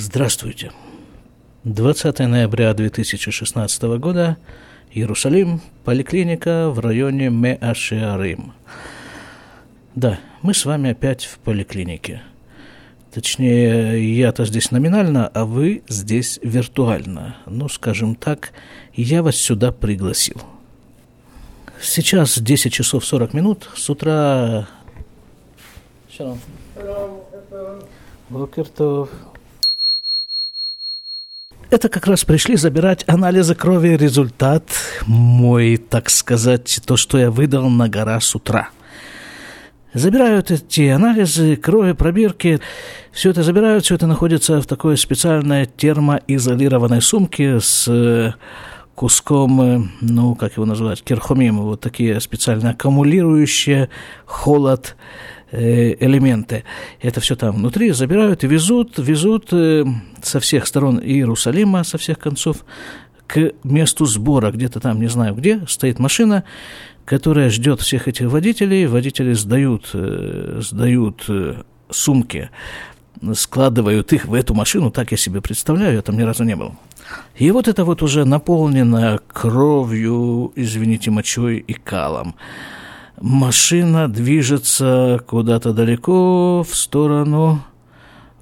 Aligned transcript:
Здравствуйте. 0.00 0.70
20 1.64 2.20
ноября 2.20 2.72
2016 2.72 3.82
года. 3.98 4.36
Иерусалим. 4.92 5.60
Поликлиника 5.84 6.70
в 6.70 6.78
районе 6.78 7.30
Меашиарим. 7.30 8.52
Да, 9.96 10.20
мы 10.42 10.54
с 10.54 10.64
вами 10.64 10.90
опять 10.90 11.24
в 11.24 11.40
поликлинике. 11.40 12.22
Точнее, 13.12 14.16
я-то 14.16 14.44
здесь 14.44 14.70
номинально, 14.70 15.26
а 15.26 15.44
вы 15.44 15.82
здесь 15.88 16.38
виртуально. 16.44 17.36
Ну, 17.46 17.68
скажем 17.68 18.14
так, 18.14 18.52
я 18.94 19.24
вас 19.24 19.34
сюда 19.34 19.72
пригласил. 19.72 20.40
Сейчас 21.82 22.38
10 22.38 22.72
часов 22.72 23.04
40 23.04 23.34
минут. 23.34 23.68
С 23.74 23.90
утра... 23.90 24.68
Шалом. 26.08 26.38
Бокертов. 28.28 29.10
Это 31.70 31.90
как 31.90 32.06
раз 32.06 32.24
пришли 32.24 32.56
забирать 32.56 33.04
анализы 33.06 33.54
крови, 33.54 33.88
результат 33.88 34.64
мой, 35.06 35.76
так 35.76 36.08
сказать, 36.08 36.80
то, 36.86 36.96
что 36.96 37.18
я 37.18 37.30
выдал 37.30 37.68
на 37.68 37.90
гора 37.90 38.20
с 38.20 38.34
утра. 38.34 38.70
Забирают 39.92 40.50
эти 40.50 40.88
анализы, 40.88 41.56
крови, 41.56 41.92
пробирки, 41.92 42.60
все 43.12 43.30
это 43.30 43.42
забирают, 43.42 43.84
все 43.84 43.96
это 43.96 44.06
находится 44.06 44.62
в 44.62 44.66
такой 44.66 44.96
специальной 44.96 45.66
термоизолированной 45.66 47.02
сумке 47.02 47.60
с 47.60 47.86
э, 47.86 48.32
куском, 48.94 49.60
э, 49.60 49.82
ну, 50.00 50.34
как 50.36 50.54
его 50.54 50.64
называть, 50.64 51.02
керхомим, 51.02 51.60
вот 51.60 51.82
такие 51.82 52.18
специально 52.22 52.70
аккумулирующие 52.70 53.90
холод 54.24 54.96
элементы. 55.52 56.64
Это 57.00 57.20
все 57.20 57.36
там 57.36 57.56
внутри 57.56 57.90
забирают 57.92 58.44
и 58.44 58.46
везут, 58.46 58.98
везут 58.98 59.48
э, 59.52 59.84
со 60.22 60.40
всех 60.40 60.66
сторон 60.66 61.00
Иерусалима, 61.00 61.84
со 61.84 61.98
всех 61.98 62.18
концов, 62.18 62.64
к 63.26 63.52
месту 63.62 64.06
сбора, 64.06 64.50
где-то 64.50 64.80
там, 64.80 65.00
не 65.00 65.08
знаю 65.08 65.34
где, 65.34 65.60
стоит 65.66 65.98
машина, 65.98 66.44
которая 67.04 67.50
ждет 67.50 67.80
всех 67.80 68.08
этих 68.08 68.26
водителей. 68.26 68.86
Водители 68.86 69.32
сдают, 69.32 69.90
э, 69.94 70.60
сдают 70.62 71.26
сумки, 71.90 72.50
складывают 73.34 74.12
их 74.12 74.26
в 74.26 74.34
эту 74.34 74.54
машину, 74.54 74.90
так 74.90 75.10
я 75.10 75.16
себе 75.16 75.40
представляю, 75.40 75.94
я 75.94 76.02
там 76.02 76.16
ни 76.16 76.22
разу 76.22 76.44
не 76.44 76.56
был. 76.56 76.74
И 77.36 77.50
вот 77.50 77.68
это 77.68 77.84
вот 77.84 78.02
уже 78.02 78.24
наполнено 78.24 79.18
кровью, 79.28 80.52
извините, 80.56 81.10
мочой 81.10 81.56
и 81.58 81.72
калом 81.72 82.34
машина 83.20 84.08
движется 84.08 85.20
куда-то 85.26 85.72
далеко 85.72 86.64
в 86.68 86.74
сторону, 86.74 87.62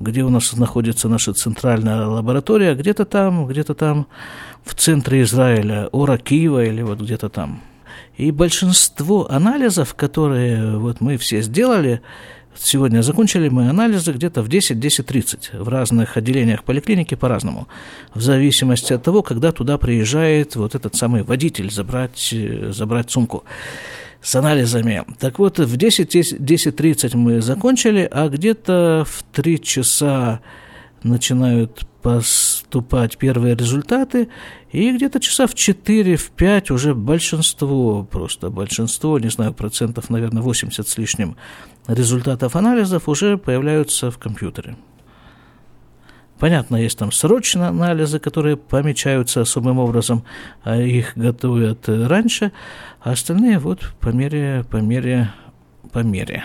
где 0.01 0.23
у 0.23 0.29
нас 0.29 0.53
находится 0.57 1.09
наша 1.09 1.33
центральная 1.33 2.07
лаборатория, 2.07 2.75
где-то 2.75 3.05
там, 3.05 3.47
где-то 3.47 3.75
там 3.75 4.07
в 4.65 4.75
центре 4.75 5.23
Израиля, 5.23 5.89
Ора 5.93 6.19
Киева 6.19 6.65
или 6.65 6.83
вот 6.83 7.01
где-то 7.01 7.29
там. 7.29 7.63
И 8.17 8.31
большинство 8.31 9.31
анализов, 9.31 9.95
которые 9.95 10.79
вот 10.79 11.01
мы 11.01 11.17
все 11.17 11.43
сделали, 11.43 12.03
Сегодня 12.59 13.03
закончили 13.03 13.51
мы 13.51 13.69
анализы 13.69 14.13
где-то 14.13 14.43
в 14.43 14.49
10-10.30 14.49 15.63
в 15.63 15.69
разных 15.69 16.17
отделениях 16.17 16.65
поликлиники 16.65 17.15
по-разному, 17.15 17.69
в 18.15 18.23
зависимости 18.23 18.95
от 18.95 19.03
того, 19.03 19.23
когда 19.23 19.53
туда 19.53 19.77
приезжает 19.77 20.57
вот 20.57 20.75
этот 20.75 20.95
самый 20.95 21.23
водитель 21.23 21.71
забрать, 21.71 22.35
забрать 22.71 23.11
сумку 23.11 23.45
с 24.27 24.35
анализами. 24.35 25.05
Так 25.21 25.39
вот, 25.39 25.61
в 25.61 25.77
10.30 25.77 27.17
мы 27.17 27.41
закончили, 27.41 28.09
а 28.11 28.29
где-то 28.29 29.07
в 29.09 29.23
3 29.23 29.63
часа 29.63 30.41
начинают 31.05 31.87
поступать 32.03 33.19
первые 33.19 33.55
результаты, 33.55 34.29
и 34.73 34.91
где-то 34.91 35.21
часа 35.21 35.47
в 35.47 35.55
4, 35.55 36.17
в 36.17 36.31
5 36.31 36.71
уже 36.73 36.93
большинство, 36.93 38.03
просто 38.03 38.51
большинство, 38.51 39.17
не 39.21 39.29
знаю, 39.31 39.55
процентов, 39.55 40.11
наверное, 40.11 40.43
80 40.43 40.89
с 40.89 40.99
лишним 40.99 41.37
результатов 41.87 42.57
анализов 42.57 43.09
уже 43.09 43.39
появляются 43.39 44.11
в 44.11 44.19
компьютере. 44.19 44.77
Понятно, 46.39 46.77
есть 46.77 46.99
там 46.99 47.13
срочные 47.13 47.69
анализы, 47.69 48.19
которые 48.19 48.57
помечаются 48.57 49.41
особым 49.41 49.79
образом, 49.79 50.25
а 50.63 50.77
их 50.77 51.13
готовят 51.17 51.89
раньше, 51.89 52.53
а 53.01 53.13
остальные 53.13 53.59
вот 53.59 53.95
по 54.01 54.11
мере, 54.11 54.65
по 54.71 54.77
мере, 54.77 55.33
по 55.93 56.01
мере. 56.01 56.45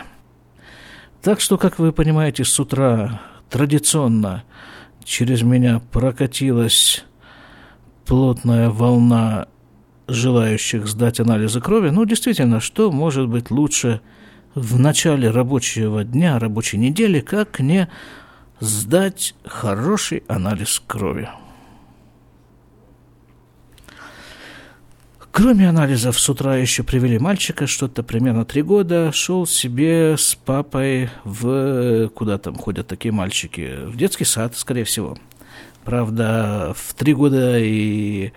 Так 1.21 1.41
что, 1.41 1.57
как 1.57 1.77
вы 1.77 1.91
понимаете, 1.91 2.45
с 2.45 2.59
утра 2.59 3.21
традиционно 3.49 4.43
через 5.03 5.41
меня 5.41 5.81
прокатилась 5.91 7.03
плотная 8.05 8.69
волна 8.69 9.47
желающих 10.07 10.87
сдать 10.87 11.19
анализы 11.19 11.59
крови. 11.61 11.89
Ну, 11.89 12.05
действительно, 12.05 12.59
что 12.59 12.91
может 12.91 13.27
быть 13.27 13.51
лучше 13.51 14.01
в 14.55 14.79
начале 14.79 15.29
рабочего 15.29 16.03
дня, 16.03 16.39
рабочей 16.39 16.77
недели, 16.77 17.19
как 17.19 17.59
не 17.59 17.89
сдать 18.61 19.33
хороший 19.43 20.23
анализ 20.27 20.81
крови. 20.85 21.27
Кроме 25.31 25.67
анализов, 25.67 26.19
с 26.19 26.29
утра 26.29 26.57
еще 26.57 26.83
привели 26.83 27.17
мальчика, 27.17 27.65
что-то 27.65 28.03
примерно 28.03 28.45
три 28.45 28.61
года, 28.61 29.11
шел 29.13 29.47
себе 29.47 30.15
с 30.17 30.35
папой 30.35 31.09
в... 31.23 32.09
Куда 32.09 32.37
там 32.37 32.55
ходят 32.55 32.87
такие 32.87 33.13
мальчики? 33.13 33.85
В 33.85 33.95
детский 33.95 34.25
сад, 34.25 34.57
скорее 34.57 34.83
всего. 34.83 35.17
Правда, 35.85 36.75
в 36.75 36.93
три 36.93 37.13
года 37.13 37.57
и 37.57 38.33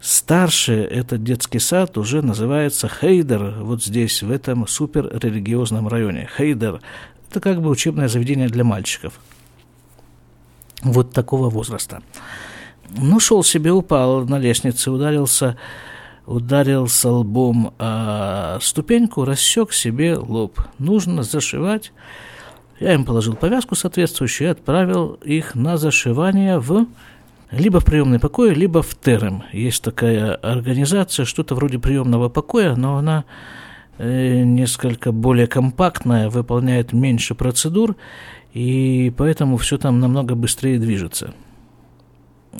старше 0.00 0.72
этот 0.72 1.22
детский 1.22 1.58
сад 1.60 1.96
уже 1.98 2.22
называется 2.22 2.88
Хейдер, 2.88 3.56
вот 3.60 3.84
здесь, 3.84 4.22
в 4.22 4.30
этом 4.30 4.66
суперрелигиозном 4.66 5.86
районе. 5.86 6.28
Хейдер– 6.36 6.80
это 7.30 7.40
как 7.40 7.60
бы 7.60 7.68
учебное 7.68 8.08
заведение 8.08 8.48
для 8.48 8.64
мальчиков– 8.64 9.12
вот 10.84 11.12
такого 11.12 11.50
возраста. 11.50 12.02
Ну, 12.96 13.18
шел 13.18 13.42
себе, 13.42 13.72
упал 13.72 14.24
на 14.26 14.38
лестнице, 14.38 14.90
ударился, 14.90 15.56
ударился 16.26 17.10
лбом 17.10 17.74
о 17.78 18.58
ступеньку, 18.60 19.24
рассек 19.24 19.72
себе 19.72 20.16
лоб. 20.16 20.60
Нужно 20.78 21.22
зашивать. 21.22 21.92
Я 22.80 22.94
им 22.94 23.04
положил 23.04 23.34
повязку 23.34 23.74
соответствующую 23.74 24.48
и 24.48 24.50
отправил 24.50 25.18
их 25.24 25.54
на 25.54 25.76
зашивание 25.76 26.58
в 26.58 26.86
либо 27.50 27.80
в 27.80 27.84
приемный 27.84 28.18
покой, 28.18 28.52
либо 28.54 28.82
в 28.82 28.94
терем. 28.96 29.44
Есть 29.52 29.82
такая 29.82 30.34
организация, 30.34 31.24
что-то 31.24 31.54
вроде 31.54 31.78
приемного 31.78 32.28
покоя, 32.28 32.74
но 32.74 32.96
она 32.96 33.24
э, 33.98 34.42
несколько 34.42 35.12
более 35.12 35.46
компактная, 35.46 36.30
выполняет 36.30 36.92
меньше 36.92 37.34
процедур 37.34 37.96
и 38.54 39.12
поэтому 39.16 39.56
все 39.56 39.78
там 39.78 39.98
намного 39.98 40.36
быстрее 40.36 40.78
движется. 40.78 41.34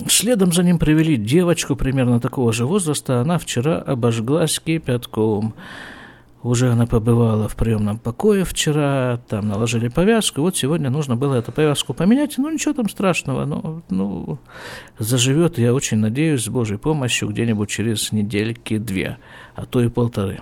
Следом 0.07 0.51
за 0.51 0.61
ним 0.61 0.77
привели 0.77 1.15
девочку 1.15 1.77
примерно 1.77 2.19
такого 2.19 2.51
же 2.51 2.65
возраста. 2.65 3.21
Она 3.21 3.37
вчера 3.37 3.79
обожглась 3.79 4.59
кипятком. 4.59 5.55
Уже 6.43 6.69
она 6.69 6.85
побывала 6.85 7.47
в 7.47 7.55
приемном 7.55 7.97
покое 7.97 8.43
вчера, 8.43 9.19
там 9.29 9.47
наложили 9.47 9.87
повязку. 9.87 10.41
Вот 10.41 10.57
сегодня 10.57 10.89
нужно 10.89 11.15
было 11.15 11.35
эту 11.35 11.53
повязку 11.53 11.93
поменять. 11.93 12.37
Ну, 12.37 12.51
ничего 12.51 12.73
там 12.73 12.89
страшного. 12.89 13.45
Ну, 13.45 13.81
ну 13.89 14.37
заживет, 14.99 15.57
я 15.57 15.73
очень 15.73 15.97
надеюсь, 15.97 16.43
с 16.43 16.49
Божьей 16.49 16.77
помощью 16.77 17.29
где-нибудь 17.29 17.69
через 17.69 18.11
недельки 18.11 18.77
две, 18.77 19.17
а 19.55 19.65
то 19.65 19.81
и 19.81 19.87
полторы. 19.87 20.41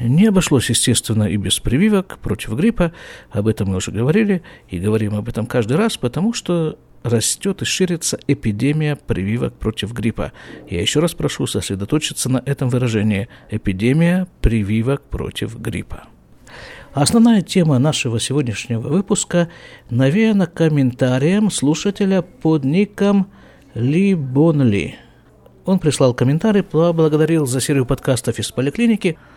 Не 0.00 0.28
обошлось, 0.28 0.70
естественно, 0.70 1.24
и 1.24 1.36
без 1.36 1.60
прививок 1.60 2.18
против 2.18 2.54
гриппа. 2.54 2.92
Об 3.30 3.46
этом 3.46 3.68
мы 3.68 3.76
уже 3.76 3.90
говорили 3.90 4.42
и 4.68 4.78
говорим 4.78 5.14
об 5.14 5.28
этом 5.28 5.44
каждый 5.44 5.76
раз, 5.76 5.98
потому 5.98 6.32
что 6.32 6.78
растет 7.02 7.60
и 7.60 7.64
ширится 7.66 8.18
эпидемия 8.26 8.96
прививок 8.96 9.54
против 9.54 9.92
гриппа. 9.92 10.32
Я 10.68 10.80
еще 10.80 11.00
раз 11.00 11.12
прошу 11.12 11.46
сосредоточиться 11.46 12.30
на 12.30 12.42
этом 12.46 12.70
выражении 12.70 13.28
«эпидемия 13.50 14.26
прививок 14.40 15.02
против 15.02 15.58
гриппа». 15.58 16.04
Основная 16.94 17.42
тема 17.42 17.78
нашего 17.78 18.18
сегодняшнего 18.18 18.80
выпуска 18.80 19.48
навеяна 19.90 20.46
комментарием 20.46 21.50
слушателя 21.50 22.22
под 22.22 22.64
ником 22.64 23.30
Ли 23.74 24.14
Бонли. 24.14 24.96
Он 25.66 25.78
прислал 25.78 26.14
комментарий, 26.14 26.62
поблагодарил 26.62 27.46
за 27.46 27.60
серию 27.60 27.84
подкастов 27.84 28.38
из 28.38 28.50
поликлиники– 28.50 29.18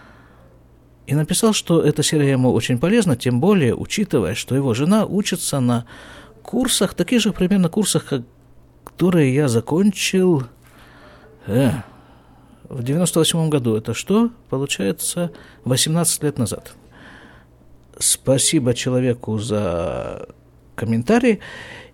и 1.06 1.16
написал, 1.16 1.54
что 1.54 1.82
эта 1.82 2.02
серия 2.02 2.32
ему 2.32 2.54
очень 2.54 2.80
полезна, 2.80 3.16
тем 3.16 3.40
более, 3.40 3.76
учитывая, 3.76 4.36
что 4.36 4.56
его 4.56 4.74
жена 4.74 5.06
учится 5.06 5.60
на 5.60 5.86
курсах, 6.42 6.94
таких 6.94 7.22
же 7.22 7.34
примерно 7.34 7.70
курсах, 7.70 8.06
как, 8.06 8.22
которые 8.86 9.34
я 9.34 9.48
закончил 9.48 10.44
э, 11.48 11.72
в 12.70 12.84
98 12.84 13.50
году. 13.50 13.76
Это 13.76 13.94
что? 13.94 14.32
Получается, 14.50 15.32
18 15.66 16.24
лет 16.24 16.38
назад. 16.38 16.74
Спасибо 18.00 18.74
человеку 18.74 19.38
за 19.38 20.28
комментарий. 20.76 21.40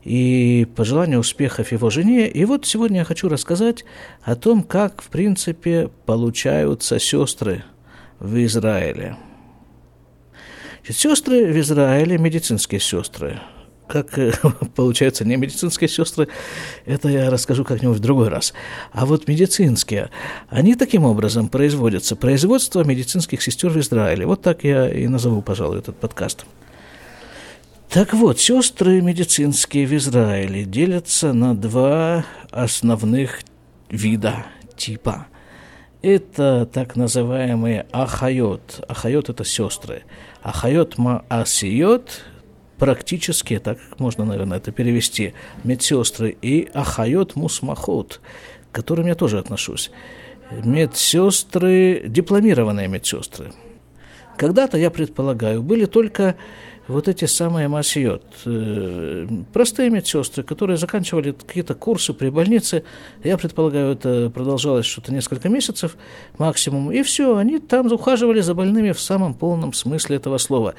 и 0.04 0.66
пожелания 0.76 1.20
успехов 1.20 1.72
его 1.72 1.90
жене. 1.90 2.30
И 2.30 2.46
вот 2.46 2.66
сегодня 2.66 3.00
я 3.00 3.06
хочу 3.06 3.28
рассказать 3.28 3.84
о 4.22 4.36
том, 4.36 4.64
как, 4.64 5.02
в 5.02 5.10
принципе, 5.10 5.90
получаются 6.06 7.00
сестры 7.00 7.64
в 8.20 8.46
Израиле. 8.46 9.18
Сестры 10.88 11.52
в 11.52 11.60
Израиле, 11.60 12.18
медицинские 12.18 12.80
сестры, 12.80 13.40
как 13.88 14.18
э, 14.18 14.34
получаются 14.76 15.26
не 15.26 15.36
медицинские 15.36 15.88
сестры, 15.88 16.28
это 16.86 17.10
я 17.10 17.30
расскажу 17.30 17.64
как-нибудь 17.64 17.98
в 17.98 18.02
другой 18.02 18.30
раз. 18.30 18.54
А 18.92 19.06
вот 19.06 19.28
медицинские, 19.28 20.10
они 20.50 20.76
таким 20.76 21.06
образом 21.06 21.50
производятся. 21.50 22.16
Производство 22.16 22.84
медицинских 22.84 23.42
сестер 23.42 23.70
в 23.70 23.80
Израиле. 23.80 24.26
Вот 24.26 24.42
так 24.42 24.64
я 24.64 24.90
и 24.90 25.08
назову, 25.08 25.42
пожалуй, 25.42 25.80
этот 25.80 25.98
подкаст. 25.98 26.46
Так 27.90 28.14
вот, 28.14 28.40
сестры 28.40 29.02
медицинские 29.02 29.88
в 29.88 29.96
Израиле 29.96 30.64
делятся 30.64 31.34
на 31.34 31.56
два 31.56 32.26
основных 32.52 33.42
вида, 33.90 34.46
типа. 34.78 35.28
Это 36.02 36.66
так 36.72 36.96
называемые 36.96 37.86
ахайот. 37.92 38.86
Ахайот– 38.88 39.30
это 39.32 39.44
сестры. 39.44 40.04
Ахайот 40.42 40.98
маасиот 40.98 42.22
практически, 42.78 43.60
так 43.60 43.78
можно, 44.00 44.24
наверное, 44.24 44.60
это 44.60 44.72
перевести, 44.72 45.34
медсестры 45.66 46.38
и 46.42 46.70
ахайот 46.74 47.36
мусмахот, 47.36 48.22
к 48.72 48.76
которым 48.76 49.08
я 49.08 49.16
тоже 49.16 49.40
отношусь. 49.40 49.92
Медсестры, 50.64 52.04
дипломированные 52.08 52.88
медсестры. 52.88 53.52
Когда-то, 54.38 54.78
я 54.78 54.92
предполагаю, 54.92 55.62
были 55.62 55.84
только 55.84 56.36
вот 56.90 57.08
эти 57.08 57.26
самые 57.26 57.68
масиот, 57.68 58.24
э, 58.46 59.28
простые 59.54 59.92
медсестры, 59.92 60.44
которые 60.44 60.78
заканчивали 60.78 61.32
какие-то 61.32 61.76
курсы 61.76 62.14
при 62.14 62.30
больнице, 62.30 62.84
я 63.24 63.38
предполагаю, 63.38 63.94
это 63.94 64.32
продолжалось 64.32 64.88
что-то 64.88 65.14
несколько 65.14 65.50
месяцев 65.50 65.96
максимум, 66.40 66.92
и 66.92 67.04
все, 67.04 67.38
они 67.38 67.60
там 67.60 67.92
ухаживали 67.92 68.42
за 68.42 68.56
больными 68.56 68.92
в 68.92 69.00
самом 69.00 69.36
полном 69.36 69.72
смысле 69.74 70.16
этого 70.16 70.40
слова. 70.40 70.74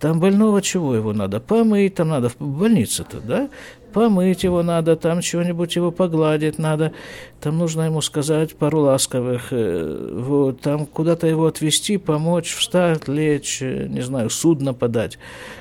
Там 0.00 0.18
больного 0.18 0.60
чего 0.60 0.94
его 0.94 1.12
надо? 1.12 1.38
Помыть 1.38 1.94
там 1.94 2.08
надо 2.08 2.30
в 2.30 2.36
больнице-то, 2.40 3.20
да? 3.20 3.48
Помыть 3.94 4.42
его 4.42 4.62
надо, 4.64 4.96
там 4.96 5.20
чего-нибудь 5.20 5.76
его 5.76 5.92
погладить 5.92 6.58
надо, 6.58 6.92
там 7.40 7.56
нужно 7.58 7.82
ему 7.82 8.00
сказать 8.00 8.56
пару 8.56 8.80
ласковых, 8.80 9.52
э, 9.52 10.10
вот, 10.12 10.60
там 10.60 10.84
куда-то 10.84 11.28
его 11.28 11.46
отвезти, 11.46 11.96
помочь, 11.96 12.52
встать, 12.52 13.06
лечь, 13.06 13.62
э, 13.62 13.86
не 13.86 14.00
знаю, 14.00 14.30
судно 14.30 14.74
подать, 14.74 15.18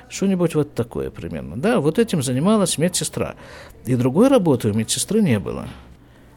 что-нибудь 0.10 0.56
вот 0.56 0.74
такое 0.74 1.12
примерно. 1.12 1.58
Да, 1.58 1.80
вот 1.80 2.00
этим 2.00 2.24
занималась 2.24 2.80
медсестра. 2.80 3.36
И 3.86 3.96
другой 3.96 4.30
работы 4.30 4.70
у 4.70 4.74
медсестры 4.74 5.22
не 5.22 5.38
было. 5.40 5.68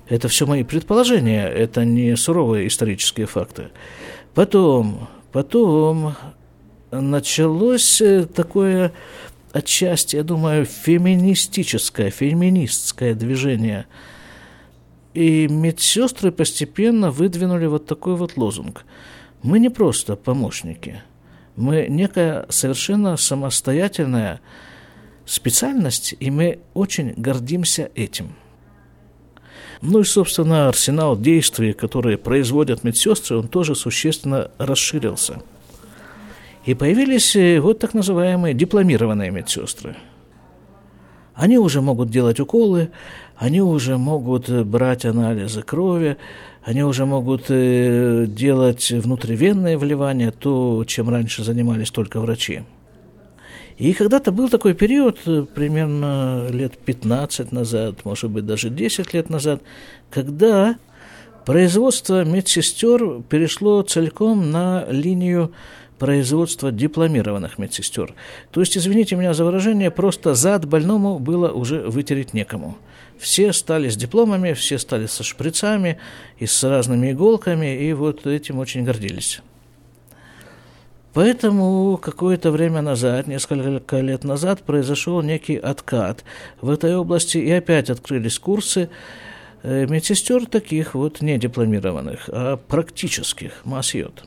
Это 0.09 0.29
все 0.29 0.47
мои 0.47 0.65
предположения, 0.65 1.49
это 1.49 1.85
не 1.85 2.15
суровые 2.17 2.69
исторические 2.69 3.27
факты. 3.27 3.69
Потом, 4.35 5.09
потом 5.33 6.15
началось 6.91 8.03
э, 8.03 8.27
такое 8.27 8.93
отчасти, 9.53 10.17
я 10.17 10.23
думаю, 10.23 10.65
феминистическое, 10.65 12.11
феминистское 12.11 13.15
движение. 13.15 13.87
И 15.15 15.49
медсестры 15.49 16.31
постепенно 16.31 17.11
выдвинули 17.11 17.67
вот 17.67 17.87
такой 17.87 18.17
вот 18.17 18.37
лозунг. 18.37 18.85
Мы 19.43 19.59
не 19.59 19.71
просто 19.71 20.17
помощники, 20.17 21.03
мы 21.57 21.87
некая 21.89 22.47
совершенно 22.51 23.17
самостоятельная 23.17 24.41
специальность, 25.25 26.15
и 26.21 26.31
мы 26.31 26.59
очень 26.75 27.15
гордимся 27.17 27.91
этим. 27.95 28.35
Ну 29.81 30.01
и, 30.01 30.05
собственно, 30.05 30.69
арсенал 30.69 31.19
действий, 31.19 31.73
которые 31.73 32.19
производят 32.19 32.85
медсестры, 32.85 33.39
он 33.39 33.49
тоже 33.49 33.75
существенно 33.75 34.51
расширился– 34.59 35.43
и 36.67 36.75
появились 36.75 37.37
э, 37.37 37.61
вот 37.61 37.79
так 37.79 37.95
называемые 37.95 38.53
дипломированные 38.53 39.31
медсестры. 39.31 39.97
Они 41.35 41.59
уже 41.59 41.81
могут 41.81 42.11
делать 42.11 42.41
уколы, 42.41 42.91
они 43.37 43.63
уже 43.63 43.97
могут 43.99 44.49
э, 44.49 44.65
брать 44.65 45.05
анализы 45.05 45.63
крови, 45.63 46.17
они 46.65 46.83
уже 46.83 47.07
могут 47.07 47.45
э, 47.51 48.27
делать 48.29 48.91
внутривенные 48.91 49.79
вливания, 49.79 50.33
то, 50.33 50.85
чем 50.87 51.09
раньше 51.09 51.45
занимались 51.45 51.91
только 51.93 52.19
врачи. 52.21 52.63
И 53.79 53.93
когда-то 53.93 54.33
был 54.33 54.49
такой 54.49 54.75
период, 54.75 55.21
примерно 55.55 56.49
лет 56.51 56.79
15 56.79 57.53
назад, 57.53 58.05
может 58.05 58.31
быть, 58.31 58.47
даже 58.47 58.71
10 58.71 59.15
лет 59.15 59.31
назад, 59.31 59.63
когда 60.11 60.77
производство 61.45 62.25
медсестер 62.25 63.23
перешло 63.29 63.83
целиком 63.83 64.51
на 64.51 64.87
линию 64.91 65.53
производства 65.99 66.71
дипломированных 66.73 67.59
медсестер. 67.59 68.15
То 68.51 68.61
есть, 68.61 68.77
извините 68.77 69.17
меня 69.17 69.35
за 69.35 69.45
выражение, 69.45 69.91
просто 69.91 70.35
зад 70.35 70.67
больному 70.67 71.19
было 71.19 71.51
уже 71.51 71.81
вытереть 71.81 72.35
некому. 72.35 72.77
Все 73.19 73.53
стали 73.53 73.89
с 73.89 73.97
дипломами, 73.97 74.53
все 74.53 74.79
стали 74.79 75.07
со 75.07 75.23
шприцами 75.23 75.99
и 76.39 76.47
с 76.47 76.63
разными 76.65 77.13
иголками, 77.13 77.89
и 77.89 77.93
вот 77.93 78.27
этим 78.27 78.59
очень 78.59 78.85
гордились. 78.85 79.41
Поэтому 81.15 81.97
какое-то 81.97 82.51
время 82.51 82.83
назад, 82.83 83.27
несколько 83.27 84.01
лет 84.01 84.23
назад, 84.23 84.63
произошел 84.65 85.23
некий 85.23 85.57
откат 85.57 86.25
в 86.61 86.69
этой 86.69 86.95
области, 86.95 87.39
и 87.39 87.51
опять 87.51 87.89
открылись 87.89 88.39
курсы 88.39 88.91
э, 89.63 89.87
медсестер 89.87 90.45
таких 90.45 90.95
вот 90.95 91.23
не 91.23 91.39
дипломированных, 91.39 92.29
а 92.31 92.59
практических, 92.59 93.65
масьот. 93.65 94.25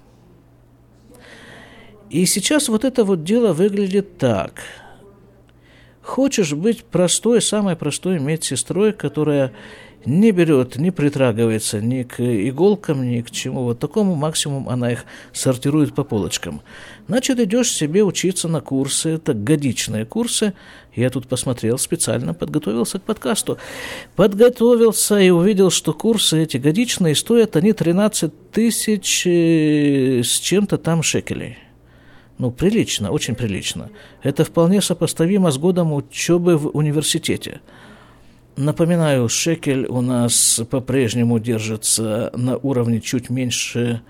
И 2.09 2.25
сейчас 2.25 2.69
вот 2.69 2.85
это 2.85 3.03
вот 3.03 3.23
дело 3.23 3.53
выглядит 3.53 4.17
так. 4.17 4.63
Хочешь 6.01 6.53
быть 6.53 6.83
простой, 6.83 7.39
самой 7.39 7.75
простой 7.75 8.19
медсестрой, 8.19 8.93
которая 8.93 9.53
не 10.05 10.31
берет, 10.31 10.77
не 10.77 10.91
притрагивается 10.91 11.81
ни 11.81 12.01
к 12.03 12.19
иголкам, 12.19 13.07
ни 13.07 13.21
к 13.21 13.29
чему. 13.29 13.63
Вот 13.63 13.79
такому 13.79 14.15
максимум 14.15 14.69
она 14.69 14.91
их 14.91 15.05
сортирует 15.33 15.93
по 15.93 16.03
полочкам. 16.03 16.61
Значит, 17.07 17.39
идешь 17.39 17.71
себе 17.71 18.03
учиться 18.03 18.47
на 18.47 18.61
курсы, 18.61 19.09
это 19.09 19.35
годичные 19.35 20.05
курсы. 20.05 20.53
Я 20.95 21.09
тут 21.11 21.27
посмотрел 21.27 21.77
специально, 21.77 22.33
подготовился 22.33 22.97
к 22.97 23.03
подкасту. 23.03 23.57
Подготовился 24.15 25.19
и 25.19 25.29
увидел, 25.29 25.69
что 25.69 25.93
курсы 25.93 26.41
эти 26.41 26.57
годичные 26.57 27.13
стоят, 27.13 27.55
они 27.55 27.73
13 27.73 28.51
тысяч 28.51 29.27
э, 29.27 30.21
с 30.23 30.39
чем-то 30.39 30.77
там 30.77 31.03
шекелей. 31.03 31.57
Ну, 32.39 32.51
прилично, 32.51 33.11
очень 33.11 33.35
прилично. 33.35 33.89
Это 34.23 34.45
вполне 34.45 34.81
сопоставимо 34.81 35.51
с 35.51 35.57
годом 35.57 35.91
учебы 35.91 36.57
в 36.57 36.69
университете. 36.69 37.59
Напоминаю, 38.55 39.27
шекель 39.27 39.85
у 39.87 39.99
нас 39.99 40.61
по-прежнему 40.69 41.39
держится 41.39 42.31
на 42.33 42.55
уровне 42.55 43.01
чуть 43.01 43.29
меньше 43.29 44.01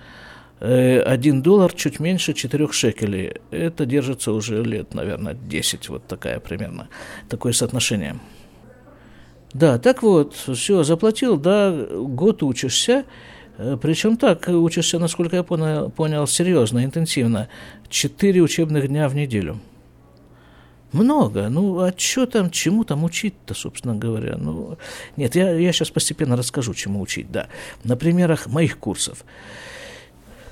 э, 0.59 0.99
1 0.99 1.41
доллар, 1.41 1.73
чуть 1.73 1.99
меньше 1.99 2.33
4 2.33 2.71
шекелей. 2.71 3.33
Это 3.49 3.87
держится 3.87 4.31
уже 4.31 4.63
лет, 4.63 4.93
наверное, 4.93 5.33
10, 5.33 5.89
вот 5.89 6.05
такая 6.05 6.39
примерно, 6.39 6.87
такое 7.29 7.51
соотношение. 7.51 8.19
Да, 9.53 9.79
так 9.79 10.03
вот, 10.03 10.35
все, 10.35 10.83
заплатил, 10.83 11.37
да, 11.37 11.71
год 11.71 12.43
учишься, 12.43 13.05
Э, 13.59 13.77
Причем 13.79 14.15
так, 14.17 14.47
учишься, 14.47 14.99
насколько 14.99 15.35
я 15.35 15.43
понял, 15.43 15.89
понял 15.89 16.25
серьезно, 16.27 16.85
интенсивно. 16.85 17.49
Четыре 17.89 18.41
учебных 18.41 18.87
дня 18.87 19.09
в 19.09 19.15
неделю. 19.15 19.59
Много. 20.91 21.49
Ну, 21.49 21.79
а 21.79 21.93
что 21.95 22.25
там, 22.25 22.49
чему 22.49 22.83
там 22.83 23.03
учить-то, 23.03 23.53
собственно 23.53 23.95
говоря? 23.95 24.37
Ну, 24.37 24.77
нет, 25.17 25.35
я, 25.35 25.51
я 25.51 25.71
сейчас 25.71 25.89
постепенно 25.89 26.35
расскажу, 26.35 26.73
чему 26.73 27.01
учить, 27.01 27.31
да. 27.31 27.47
На 27.83 27.95
примерах 27.95 28.47
моих 28.47 28.77
курсов. 28.79 29.23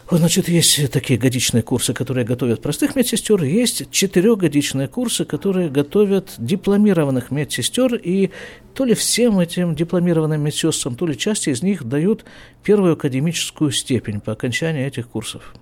Значит, 0.09 0.47
есть 0.47 0.89
такие 0.91 1.19
годичные 1.19 1.63
курсы, 1.63 1.93
которые 1.93 2.25
готовят 2.25 2.61
простых 2.61 2.95
медсестер, 2.95 3.43
есть 3.43 3.91
четырехгодичные 3.91 4.87
курсы, 4.87 5.25
которые 5.25 5.69
готовят 5.69 6.33
дипломированных 6.37 7.29
медсестер, 7.29 7.95
и 7.95 8.31
то 8.73 8.85
ли 8.85 8.93
всем 8.93 9.37
этим 9.39 9.75
дипломированным 9.75 10.39
медсестрам, 10.39 10.95
то 10.95 11.05
ли 11.05 11.17
части 11.17 11.49
из 11.49 11.61
них 11.61 11.83
дают 11.83 12.23
первую 12.63 12.93
академическую 12.93 13.71
степень 13.71 14.21
по 14.21 14.31
окончании 14.31 14.85
этих 14.85 15.09
курсов. 15.09 15.53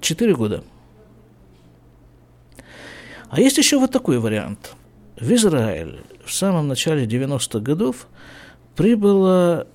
Четыре 0.00 0.34
года. 0.34 0.62
А 3.30 3.40
есть 3.40 3.58
еще 3.58 3.78
вот 3.78 3.92
такой 3.92 4.18
вариант. 4.18 4.74
В 5.18 5.30
Израиль 5.32 6.00
в 6.24 6.32
самом 6.32 6.68
начале 6.68 7.06
90-х 7.06 7.58
годов 7.60 8.06
прибыло 8.76 9.66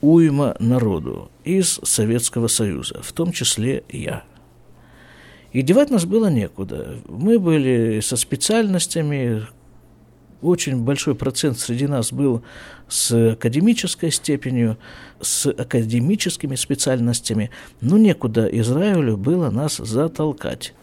уйма 0.00 0.56
народу 0.58 1.30
из 1.44 1.80
Советского 1.82 2.48
Союза, 2.48 3.00
в 3.02 3.12
том 3.12 3.32
числе 3.32 3.84
я. 3.88 4.24
И 5.52 5.62
девать 5.62 5.90
нас 5.90 6.04
было 6.04 6.28
некуда. 6.28 6.96
Мы 7.08 7.38
были 7.38 8.00
со 8.00 8.16
специальностями, 8.16 9.46
очень 10.42 10.84
большой 10.84 11.14
процент 11.14 11.58
среди 11.58 11.86
нас 11.86 12.12
был 12.12 12.42
с 12.88 13.32
академической 13.32 14.10
степенью, 14.10 14.76
с 15.20 15.50
академическими 15.50 16.56
специальностями, 16.56 17.50
но 17.80 17.96
некуда 17.96 18.46
Израилю 18.46 19.16
было 19.16 19.50
нас 19.50 19.76
затолкать. 19.78 20.74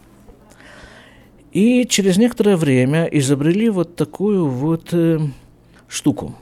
И 1.53 1.86
через 1.88 2.17
некоторое 2.17 2.57
время 2.57 3.05
изобрели 3.05 3.69
вот 3.69 3.95
такую 3.95 4.48
вот 4.48 4.91
э, 4.91 5.19
штуку. 5.88 6.36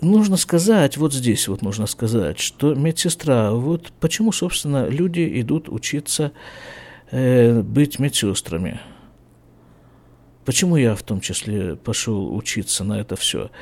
Нужно 0.00 0.36
сказать, 0.36 0.96
вот 0.96 1.14
здесь 1.14 1.46
вот 1.46 1.62
нужно 1.62 1.86
сказать, 1.86 2.40
что 2.40 2.74
медсестра, 2.74 3.52
вот 3.52 3.92
почему, 4.00 4.32
собственно, 4.32 4.88
люди 4.88 5.40
идут 5.40 5.68
учиться 5.68 6.32
э, 7.12 7.62
быть 7.62 8.00
медсестрами. 8.00 8.80
Почему 10.44 10.76
я 10.76 10.96
в 10.96 11.02
том 11.04 11.20
числе 11.20 11.76
пошел 11.76 12.34
учиться 12.34 12.82
на 12.82 13.00
это 13.00 13.14
все? 13.14 13.52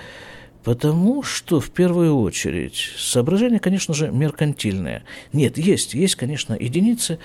Потому 0.64 1.22
что, 1.22 1.60
в 1.60 1.70
первую 1.70 2.16
очередь, 2.18 2.92
соображение, 2.96 3.60
конечно 3.60 3.92
же, 3.92 4.10
меркантильное. 4.10 5.04
Нет, 5.34 5.58
есть, 5.58 5.92
есть, 5.92 6.14
конечно, 6.14 6.54
единицы, 6.58 7.18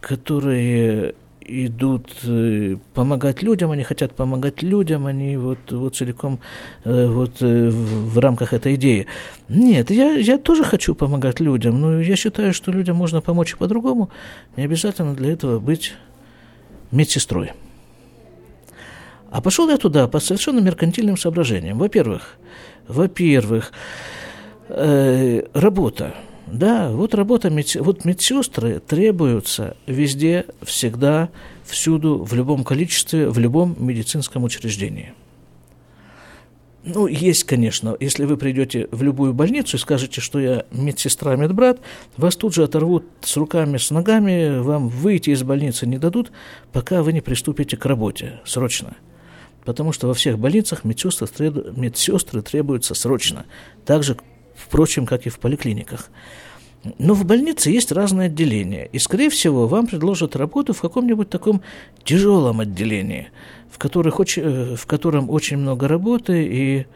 которые 0.00 1.14
идут 1.46 2.10
э, 2.24 2.76
помогать 2.94 3.42
людям, 3.42 3.70
они 3.70 3.82
хотят 3.82 4.14
помогать 4.14 4.62
людям, 4.62 5.06
они 5.06 5.36
вот, 5.36 5.58
вот 5.70 5.96
целиком 5.96 6.40
э, 6.84 7.06
вот, 7.06 7.36
э, 7.40 7.70
в 7.70 8.18
рамках 8.18 8.52
этой 8.52 8.74
идеи. 8.74 9.06
Нет, 9.48 9.90
я, 9.90 10.12
я 10.12 10.38
тоже 10.38 10.64
хочу 10.64 10.94
помогать 10.94 11.40
людям, 11.40 11.80
но 11.80 12.00
я 12.00 12.16
считаю, 12.16 12.52
что 12.52 12.72
людям 12.72 12.96
можно 12.96 13.20
помочь 13.20 13.52
и 13.52 13.56
по-другому, 13.56 14.10
не 14.56 14.64
обязательно 14.64 15.14
для 15.14 15.32
этого 15.32 15.58
быть 15.58 15.94
медсестрой. 16.90 17.52
А 19.30 19.40
пошел 19.40 19.68
я 19.70 19.76
туда 19.76 20.08
по 20.08 20.20
совершенно 20.20 20.60
меркантильным 20.60 21.16
соображениям. 21.16 21.78
Во-первых, 21.78 22.36
во-первых, 22.88 23.72
э, 24.68 25.42
работа– 25.54 26.14
да, 26.46 26.90
вот 26.90 27.14
работа, 27.14 27.50
вот 27.80 28.04
медсестры 28.04 28.80
требуются 28.80 29.76
везде, 29.86 30.46
всегда, 30.62 31.28
всюду, 31.64 32.22
в 32.22 32.34
любом 32.34 32.62
количестве, 32.62 33.28
в 33.28 33.38
любом 33.38 33.76
медицинском 33.78 34.44
учреждении. 34.44 35.12
Ну, 36.84 37.08
есть, 37.08 37.42
конечно, 37.42 37.96
если 37.98 38.24
вы 38.26 38.36
придете 38.36 38.86
в 38.92 39.02
любую 39.02 39.34
больницу 39.34 39.76
и 39.76 39.80
скажете, 39.80 40.20
что 40.20 40.38
я 40.38 40.66
медсестра, 40.70 41.34
медбрат, 41.34 41.80
вас 42.16 42.36
тут 42.36 42.54
же 42.54 42.62
оторвут 42.62 43.04
с 43.22 43.36
руками, 43.36 43.76
с 43.76 43.90
ногами, 43.90 44.60
вам 44.60 44.88
выйти 44.88 45.30
из 45.30 45.42
больницы 45.42 45.84
не 45.84 45.98
дадут, 45.98 46.30
пока 46.72 47.02
вы 47.02 47.12
не 47.12 47.20
приступите 47.20 47.76
к 47.76 47.84
работе 47.86 48.40
срочно. 48.44 48.96
Потому 49.64 49.90
что 49.90 50.06
во 50.06 50.14
всех 50.14 50.38
больницах 50.38 50.84
медсестры, 50.84 51.52
медсестры 51.74 52.40
требуются 52.40 52.94
срочно. 52.94 53.46
Так 53.84 54.04
же, 54.04 54.16
впрочем, 54.56 55.06
как 55.06 55.26
и 55.26 55.30
в 55.30 55.38
поликлиниках. 55.38 56.10
Но 56.98 57.14
в 57.14 57.24
больнице 57.24 57.70
есть 57.70 57.92
разные 57.92 58.26
отделения, 58.26 58.88
и, 58.92 58.98
скорее 58.98 59.30
всего, 59.30 59.66
вам 59.66 59.86
предложат 59.86 60.36
работу 60.36 60.72
в 60.72 60.80
каком-нибудь 60.80 61.28
таком 61.28 61.62
тяжелом 62.04 62.60
отделении, 62.60 63.28
в, 63.70 63.78
которых 63.78 64.20
очень, 64.20 64.42
э, 64.42 64.76
в 64.76 64.86
котором 64.86 65.30
очень 65.30 65.56
много 65.56 65.88
работы, 65.88 66.44
и 66.44 66.86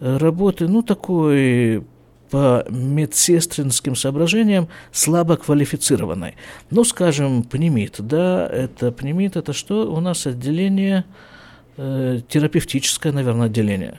э, 0.00 0.16
работы, 0.16 0.68
ну, 0.68 0.82
такой 0.82 1.84
по 2.30 2.64
медсестринским 2.68 3.96
соображениям 3.96 4.68
слабо 4.92 5.36
квалифицированной. 5.36 6.34
Ну, 6.70 6.84
скажем, 6.84 7.42
пнемит, 7.42 7.96
да, 7.98 8.46
это 8.46 8.92
пнемит, 8.92 9.36
это 9.36 9.52
что? 9.52 9.90
У 9.90 10.00
нас 10.00 10.26
отделение, 10.26 11.04
э, 11.76 12.20
терапевтическое, 12.28 13.12
наверное, 13.12 13.46
отделение, 13.46 13.98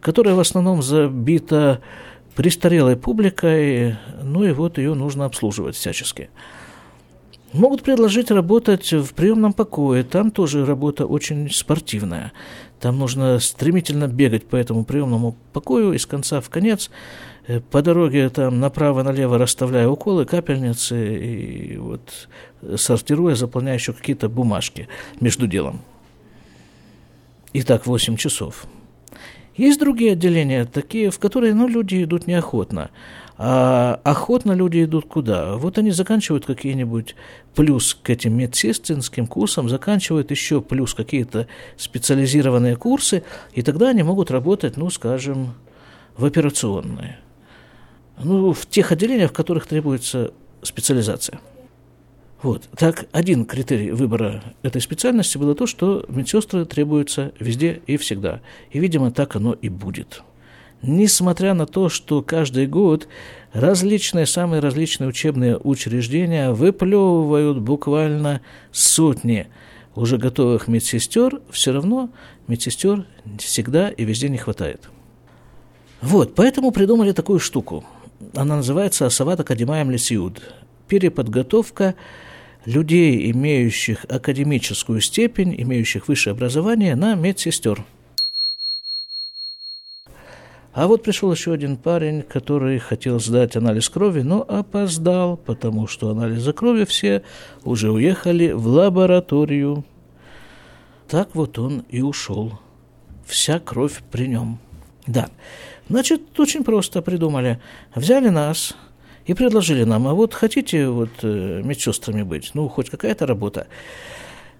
которое 0.00 0.34
в 0.34 0.40
основном 0.40 0.82
забито 0.82 1.80
престарелой 2.38 2.96
публикой, 2.96 3.96
ну 4.22 4.44
и 4.44 4.52
вот 4.52 4.78
ее 4.78 4.94
нужно 4.94 5.24
обслуживать 5.24 5.74
всячески. 5.74 6.30
Могут 7.52 7.82
предложить 7.82 8.30
работать 8.30 8.92
в 8.92 9.12
приемном 9.12 9.52
покое, 9.52 10.04
там 10.04 10.30
тоже 10.30 10.64
работа 10.64 11.04
очень 11.04 11.50
спортивная. 11.50 12.32
Там 12.78 12.96
нужно 12.96 13.40
стремительно 13.40 14.06
бегать 14.06 14.46
по 14.46 14.54
этому 14.54 14.84
приемному 14.84 15.34
покою 15.52 15.92
из 15.94 16.06
конца 16.06 16.40
в 16.40 16.48
конец, 16.48 16.92
э, 17.48 17.58
по 17.58 17.82
дороге 17.82 18.28
там 18.30 18.60
направо-налево 18.60 19.36
расставляя 19.36 19.88
уколы, 19.88 20.24
капельницы 20.24 21.16
и 21.16 21.76
вот 21.76 22.28
сортируя, 22.76 23.34
заполняя 23.34 23.74
еще 23.74 23.92
какие-то 23.92 24.28
бумажки 24.28 24.86
между 25.18 25.48
делом. 25.48 25.80
И 27.52 27.62
так 27.62 27.88
8 27.88 28.16
часов. 28.16 28.68
Есть 29.58 29.80
другие 29.80 30.12
отделения, 30.12 30.64
такие, 30.64 31.10
в 31.10 31.18
которые 31.18 31.52
ну, 31.52 31.66
люди 31.66 32.04
идут 32.04 32.28
неохотно. 32.28 32.90
А 33.36 34.00
охотно 34.04 34.52
люди 34.52 34.84
идут 34.84 35.06
куда? 35.06 35.56
Вот 35.56 35.78
они 35.78 35.90
заканчивают 35.90 36.46
какие-нибудь 36.46 37.16
плюс 37.56 37.98
к 38.00 38.08
этим 38.08 38.36
медсестринским 38.36 39.26
курсам, 39.26 39.68
заканчивают 39.68 40.30
еще 40.30 40.60
плюс 40.60 40.94
какие-то 40.94 41.48
специализированные 41.76 42.76
курсы, 42.76 43.24
и 43.52 43.62
тогда 43.62 43.88
они 43.88 44.04
могут 44.04 44.30
работать, 44.30 44.76
ну, 44.76 44.90
скажем, 44.90 45.54
в 46.16 46.24
операционной. 46.24 47.16
Ну, 48.22 48.52
в 48.52 48.64
тех 48.66 48.92
отделениях, 48.92 49.30
в 49.30 49.34
которых 49.34 49.66
требуется 49.66 50.32
специализация. 50.62 51.40
Вот. 52.42 52.68
Так, 52.76 53.06
один 53.12 53.44
критерий 53.44 53.90
выбора 53.90 54.42
этой 54.62 54.80
специальности 54.80 55.38
было 55.38 55.54
то, 55.54 55.66
что 55.66 56.04
медсестры 56.08 56.64
требуются 56.64 57.32
везде 57.40 57.82
и 57.86 57.96
всегда. 57.96 58.40
И, 58.70 58.78
видимо, 58.78 59.10
так 59.10 59.34
оно 59.34 59.54
и 59.54 59.68
будет. 59.68 60.22
Несмотря 60.80 61.54
на 61.54 61.66
то, 61.66 61.88
что 61.88 62.22
каждый 62.22 62.68
год 62.68 63.08
различные, 63.52 64.26
самые 64.26 64.60
различные 64.60 65.08
учебные 65.08 65.56
учреждения 65.56 66.52
выплевывают 66.52 67.58
буквально 67.58 68.40
сотни 68.70 69.48
уже 69.96 70.18
готовых 70.18 70.68
медсестер, 70.68 71.40
все 71.50 71.72
равно 71.72 72.10
медсестер 72.46 73.04
всегда 73.38 73.90
и 73.90 74.04
везде 74.04 74.28
не 74.28 74.38
хватает. 74.38 74.88
Вот, 76.00 76.36
поэтому 76.36 76.70
придумали 76.70 77.10
такую 77.10 77.40
штуку. 77.40 77.84
Она 78.36 78.56
называется 78.56 79.06
«Асават 79.06 79.40
Академаем 79.40 79.90
Лесиуд»– 79.90 80.40
переподготовка 80.88 81.96
людей, 82.64 83.30
имеющих 83.30 84.04
академическую 84.08 85.00
степень, 85.00 85.54
имеющих 85.58 86.08
высшее 86.08 86.32
образование, 86.32 86.96
на 86.96 87.14
медсестер. 87.14 87.84
А 90.72 90.86
вот 90.86 91.02
пришел 91.02 91.32
еще 91.32 91.52
один 91.52 91.76
парень, 91.76 92.22
который 92.22 92.78
хотел 92.78 93.18
сдать 93.18 93.56
анализ 93.56 93.88
крови, 93.88 94.20
но 94.20 94.42
опоздал, 94.42 95.36
потому 95.36 95.86
что 95.88 96.10
анализы 96.10 96.52
крови 96.52 96.84
все 96.84 97.24
уже 97.64 97.90
уехали 97.90 98.52
в 98.52 98.66
лабораторию. 98.68 99.84
Так 101.08 101.34
вот 101.34 101.58
он 101.58 101.84
и 101.88 102.00
ушел. 102.00 102.60
Вся 103.26 103.58
кровь 103.58 104.02
при 104.10 104.28
нем. 104.28 104.60
Да. 105.06 105.30
Значит, 105.88 106.38
очень 106.38 106.62
просто 106.62 107.02
придумали. 107.02 107.60
Взяли 107.94 108.28
нас, 108.28 108.76
и 109.28 109.34
предложили 109.34 109.84
нам, 109.84 110.08
а 110.08 110.14
вот 110.14 110.32
хотите 110.32 110.88
вот 110.88 111.10
э, 111.22 111.60
медсестрами 111.62 112.22
быть, 112.22 112.52
ну, 112.54 112.66
хоть 112.68 112.88
какая-то 112.88 113.26
работа. 113.26 113.66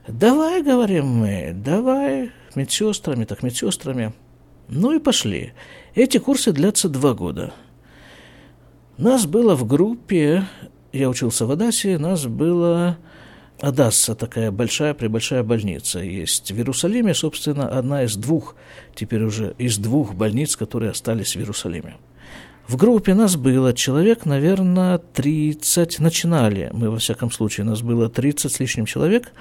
Давай, 0.06 0.62
говорим 0.62 1.06
мы, 1.06 1.52
давай, 1.54 2.30
медсестрами, 2.54 3.24
так 3.24 3.42
медсестрами. 3.42 4.12
Ну 4.68 4.94
и 4.94 4.98
пошли. 4.98 5.54
Эти 5.94 6.18
курсы 6.18 6.52
длятся 6.52 6.90
два 6.90 7.14
года. 7.14 7.54
Нас 8.98 9.24
было 9.24 9.54
в 9.54 9.66
группе, 9.66 10.44
я 10.92 11.08
учился 11.08 11.46
в 11.46 11.50
Адасе, 11.50 11.96
нас 11.96 12.26
было 12.26 12.98
Адасса, 13.60 14.14
такая 14.14 14.50
большая, 14.50 14.92
пребольшая 14.92 15.42
больница 15.42 16.00
есть 16.00 16.52
в 16.52 16.56
Иерусалиме, 16.56 17.14
собственно, 17.14 17.68
одна 17.70 18.04
из 18.04 18.16
двух, 18.16 18.54
теперь 18.94 19.22
уже 19.22 19.54
из 19.56 19.78
двух 19.78 20.14
больниц, 20.14 20.56
которые 20.56 20.90
остались 20.90 21.36
в 21.36 21.38
Иерусалиме. 21.38 21.96
В 22.68 22.76
группе 22.76 23.14
нас 23.14 23.36
было 23.36 23.72
человек, 23.72 24.26
наверное, 24.26 24.98
30. 24.98 26.00
Начинали 26.00 26.68
мы, 26.74 26.90
во 26.90 26.98
всяком 26.98 27.30
случае, 27.30 27.64
нас 27.64 27.80
было 27.80 28.10
30 28.10 28.52
с 28.52 28.60
лишним 28.60 28.84
человек. 28.84 29.32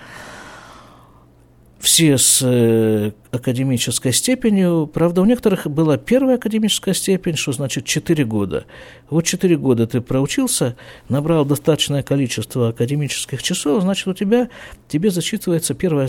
Все 1.77 2.17
с 2.17 2.41
э, 2.41 3.11
академической 3.31 4.13
степенью. 4.13 4.87
Правда, 4.87 5.21
у 5.21 5.25
некоторых 5.25 5.67
была 5.67 5.97
первая 5.97 6.37
академическая 6.37 6.93
степень, 6.93 7.35
что 7.35 7.51
значит 7.51 7.83
4 7.83 8.23
года. 8.23 8.65
Вот 9.09 9.25
4 9.25 9.57
года 9.57 9.87
ты 9.87 9.99
проучился, 9.99 10.77
набрал 11.09 11.43
достаточное 11.43 12.03
количество 12.03 12.69
академических 12.69 13.43
часов, 13.43 13.83
значит, 13.83 14.07
у 14.07 14.13
тебя, 14.13 14.49
тебе 14.87 15.11
зачитывается 15.11 15.73
первая, 15.73 16.07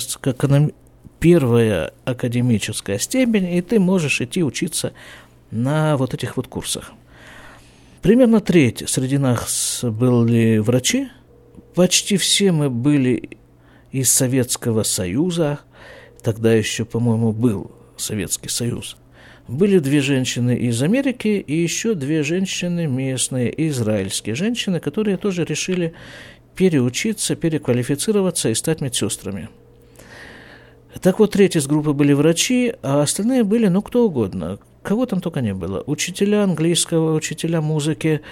первая 1.19 1.93
академическая 2.05 2.99
степень, 3.01 3.53
и 3.53 3.61
ты 3.61 3.81
можешь 3.81 4.21
идти 4.21 4.45
учиться 4.45 4.93
на 5.51 5.97
вот 5.97 6.15
этих 6.15 6.37
вот 6.37 6.47
курсах. 6.47 6.93
Примерно 8.03 8.41
треть 8.41 8.85
среди 8.89 9.19
нас 9.19 9.81
были 9.83 10.59
врачи. 10.59 11.09
Почти 11.75 12.17
все 12.17 12.53
мы 12.53 12.71
были 12.71 13.31
из 13.93 14.13
Советского 14.13 14.83
Союза. 14.83 15.61
тогда 16.23 16.53
еще, 16.53 16.85
по-моему, 16.85 17.33
был 17.33 17.71
Советский 17.97 18.49
Союз. 18.49 18.97
Были 19.49 19.79
две 19.79 20.01
женщины 20.01 20.57
из 20.57 20.83
Америки 20.83 21.29
и 21.29 21.57
еще 21.57 21.95
две 21.95 22.23
женщины 22.23 22.87
местные, 22.87 23.53
израильские 23.69 24.35
женщины, 24.35 24.79
которые 24.79 25.17
тоже 25.17 25.45
решили 25.45 25.95
переучиться, 26.55 27.35
переквалифицироваться 27.35 28.51
и 28.51 28.55
стать 28.55 28.81
медсестрами. 28.81 29.49
Так 31.01 31.19
вот, 31.19 31.33
третья 31.33 31.61
из 31.61 31.67
группы 31.67 31.93
были 31.93 32.13
врачи, 32.13 32.75
а 32.83 33.03
остальные 33.03 33.45
были, 33.45 33.69
ну, 33.69 33.81
кто 33.81 34.05
угодно. 34.07 34.59
Кого 34.89 35.05
там 35.05 35.21
только 35.21 35.43
не 35.43 35.53
было. 35.53 35.83
Учителя 35.85 36.45
английского, 36.45 37.15
учителя 37.15 37.61
музыки, 37.61 38.23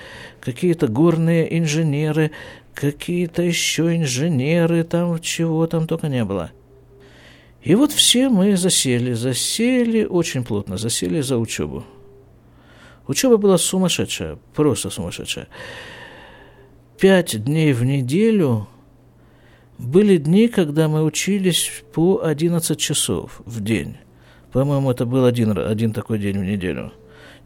какие-то 0.41 0.89
горные 0.89 1.59
инженеры, 1.59 2.31
какие-то 2.73 3.43
еще 3.43 3.95
инженеры, 3.95 4.83
там 4.83 5.21
чего 5.21 5.67
там 5.67 5.87
только 5.87 6.09
не 6.09 6.25
было. 6.25 6.53
И 7.63 7.75
вот 7.75 7.93
все 7.93 8.31
мы 8.31 8.57
засели, 8.57 9.13
засели 9.13 10.07
очень 10.07 10.45
плотно, 10.45 10.79
засели 10.79 11.21
за 11.21 11.37
учебу. 11.37 11.85
Учеба 13.07 13.37
была 13.37 13.59
сумасшедшая, 13.59 14.39
просто 14.55 14.89
сумасшедшая. 14.89 15.49
Пять 16.99 17.45
дней 17.45 17.75
в 17.75 17.85
неделю 17.85 18.67
были 19.77 20.17
дни, 20.17 20.49
когда 20.49 20.89
мы 20.89 21.05
учились 21.05 21.71
по 21.93 22.23
11 22.25 22.79
часов 22.79 23.43
в 23.45 23.63
день. 23.63 23.99
По-моему, 24.57 24.91
это 24.91 25.05
был 25.05 25.27
один, 25.27 25.59
один 25.59 25.93
такой 25.93 26.19
день 26.19 26.39
в 26.39 26.43
неделю. 26.43 26.91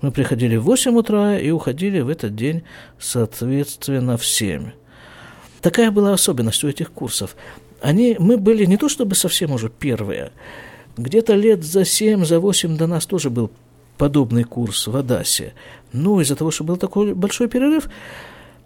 Мы 0.01 0.13
приходили 0.13 0.55
в 0.55 0.63
8 0.63 0.97
утра 0.97 1.41
и 1.41 1.51
уходили 1.51 1.99
в 1.99 2.09
этот 2.09 2.37
день, 2.37 2.63
соответственно, 3.01 4.17
в 4.17 4.25
7. 4.25 4.71
Такая 5.61 5.91
была 5.91 6.13
особенность 6.13 6.63
у 6.63 6.69
этих 6.69 6.93
курсов. 6.93 7.35
Они, 7.81 8.15
мы 8.21 8.37
были 8.37 8.65
не 8.65 8.77
то 8.77 8.89
чтобы 8.89 9.17
совсем 9.17 9.51
уже 9.51 9.71
первые, 9.71 10.31
где-то 10.97 11.35
лет 11.35 11.65
за 11.65 11.85
7, 11.85 12.25
за 12.25 12.39
8 12.39 12.77
до 12.77 12.87
нас 12.87 13.07
тоже 13.07 13.29
был 13.29 13.51
подобный 13.99 14.45
курс 14.45 14.87
в 14.87 14.97
Адасе. 14.97 15.55
Но 15.93 16.21
из-за 16.21 16.37
того, 16.37 16.53
что 16.53 16.63
был 16.63 16.77
такой 16.77 17.15
большой 17.15 17.49
перерыв, 17.49 17.89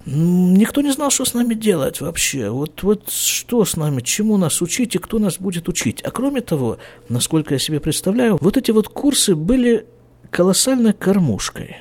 Никто 0.06 0.82
не 0.82 0.92
знал, 0.92 1.11
что 1.11 1.25
с 1.25 1.32
нами 1.32 1.54
делать 1.54 2.00
вообще. 2.00 2.50
Вот, 2.50 2.82
вот 2.82 3.11
что 3.11 3.64
с 3.64 3.76
нами, 3.76 4.02
чему 4.02 4.37
нас 4.37 4.61
учить 4.61 4.94
и 4.94 4.99
кто 4.99 5.18
нас 5.18 5.38
будет 5.38 5.68
учить. 5.68 6.02
А 6.02 6.11
кроме 6.11 6.42
того, 6.42 6.78
насколько 7.08 7.54
я 7.54 7.58
себе 7.58 7.80
представляю, 7.80 8.37
вот 8.40 8.56
эти 8.58 8.70
вот 8.70 8.88
курсы 8.88 9.34
были 9.34 9.87
колоссальной 10.30 10.92
кормушкой. 10.92 11.76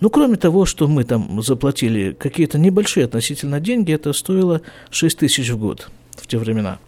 Ну, 0.00 0.10
кроме 0.10 0.36
того, 0.36 0.66
что 0.66 0.86
мы 0.88 1.04
там 1.04 1.42
заплатили 1.42 2.12
какие-то 2.12 2.58
небольшие 2.58 3.06
относительно 3.06 3.60
деньги, 3.60 3.92
это 3.92 4.12
стоило 4.12 4.60
6 4.90 5.18
тысяч 5.18 5.48
в 5.48 5.58
год 5.58 5.88
в 6.16 6.26
те 6.26 6.38
времена. 6.38 6.78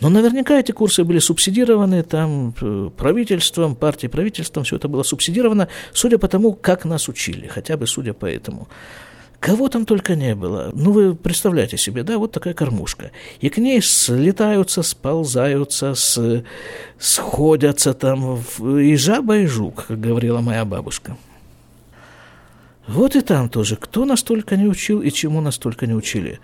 Но 0.00 0.08
наверняка 0.08 0.58
эти 0.58 0.72
курсы 0.72 1.04
были 1.04 1.18
субсидированы 1.18 2.02
там 2.02 2.54
э, 2.60 2.90
правительством, 2.96 3.76
партией 3.76 4.10
правительством, 4.10 4.64
все 4.64 4.76
это 4.76 4.88
было 4.88 5.02
субсидировано, 5.02 5.68
судя 5.92 6.18
по 6.18 6.26
тому, 6.28 6.52
как 6.52 6.84
нас 6.84 7.08
учили, 7.08 7.46
хотя 7.46 7.76
бы 7.76 7.86
судя 7.86 8.12
по 8.12 8.26
этому. 8.26 8.68
Кого 9.44 9.68
там 9.68 9.84
только 9.84 10.16
не 10.16 10.34
было. 10.34 10.70
Ну, 10.72 10.92
вы 10.92 11.14
представляете 11.14 11.76
себе, 11.76 12.02
да, 12.02 12.16
вот 12.16 12.32
такая 12.32 12.54
кормушка. 12.54 13.10
И 13.40 13.50
к 13.50 13.58
ней 13.58 13.82
слетаются, 13.82 14.82
сползаются, 14.82 15.94
с, 15.94 16.42
сходятся 16.98 17.92
там 17.92 18.42
и 18.58 18.96
жаба, 18.96 19.36
и 19.36 19.46
жук, 19.46 19.84
как 19.88 20.00
говорила 20.00 20.40
моя 20.40 20.64
бабушка. 20.64 21.18
Вот 22.88 23.16
и 23.16 23.20
там 23.20 23.50
тоже. 23.50 23.76
Кто 23.76 24.06
настолько 24.06 24.56
не 24.56 24.66
учил 24.66 25.02
и 25.02 25.10
чему 25.10 25.42
настолько 25.42 25.86
не 25.86 25.94
учили? 25.94 26.40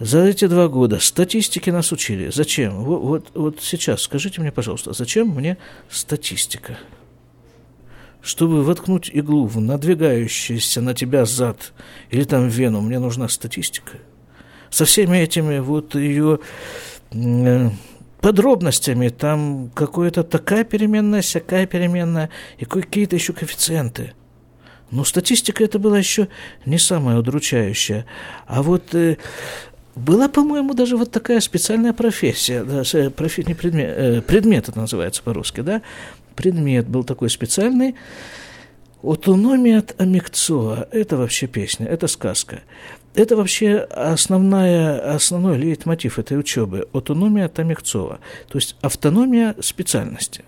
За 0.00 0.24
эти 0.24 0.48
два 0.48 0.66
года 0.66 0.98
статистики 0.98 1.70
нас 1.70 1.92
учили. 1.92 2.32
Зачем? 2.34 2.82
Вот, 2.82 3.00
вот, 3.00 3.26
вот 3.34 3.58
сейчас 3.62 4.02
скажите 4.02 4.40
мне, 4.40 4.50
пожалуйста, 4.50 4.92
зачем 4.92 5.28
мне 5.28 5.56
статистика? 5.88 6.78
Чтобы 8.20 8.62
воткнуть 8.62 9.10
иглу 9.12 9.46
в 9.46 9.60
надвигающийся 9.60 10.80
на 10.80 10.94
тебя 10.94 11.24
зад 11.24 11.72
или 12.10 12.24
там 12.24 12.48
вену, 12.48 12.80
мне 12.80 12.98
нужна 12.98 13.28
статистика. 13.28 13.98
Со 14.70 14.84
всеми 14.84 15.18
этими 15.18 15.60
вот 15.60 15.94
ее 15.94 16.40
э, 17.12 17.70
подробностями, 18.20 19.08
там 19.08 19.70
какая-то 19.74 20.24
такая 20.24 20.64
переменная, 20.64 21.22
всякая 21.22 21.66
переменная, 21.66 22.30
и 22.58 22.64
какие-то 22.64 23.16
еще 23.16 23.32
коэффициенты. 23.32 24.12
Но 24.90 25.04
статистика 25.04 25.62
это 25.64 25.78
была 25.78 25.98
еще 25.98 26.28
не 26.64 26.78
самая 26.78 27.18
удручающая. 27.18 28.06
А 28.46 28.62
вот 28.62 28.94
э, 28.94 29.18
была, 29.94 30.28
по-моему, 30.28 30.74
даже 30.74 30.96
вот 30.96 31.10
такая 31.10 31.40
специальная 31.40 31.92
профессия, 31.92 32.64
да, 32.64 32.82
профи, 33.10 33.44
не 33.46 33.54
предмет, 33.54 33.88
э, 33.96 34.22
предмет 34.22 34.68
это 34.68 34.78
называется 34.78 35.22
по-русски, 35.22 35.60
да, 35.60 35.82
предмет 36.38 36.88
был 36.88 37.02
такой 37.02 37.28
специальный. 37.30 37.96
Autonomia 39.02 39.78
от 39.78 40.00
Амикцова– 40.00 40.88
это 40.92 41.16
вообще 41.16 41.46
песня, 41.46 41.86
это 41.86 42.06
сказка. 42.06 42.60
Это 43.14 43.36
вообще 43.36 43.78
основная, 43.78 45.14
основной 45.14 45.58
лейтмотив 45.58 46.18
этой 46.18 46.38
учебы– 46.38 46.88
автономия 46.92 47.46
от 47.46 47.58
Амикцова, 47.58 48.20
то 48.48 48.58
есть 48.58 48.76
автономия 48.80 49.56
специальности 49.60 50.44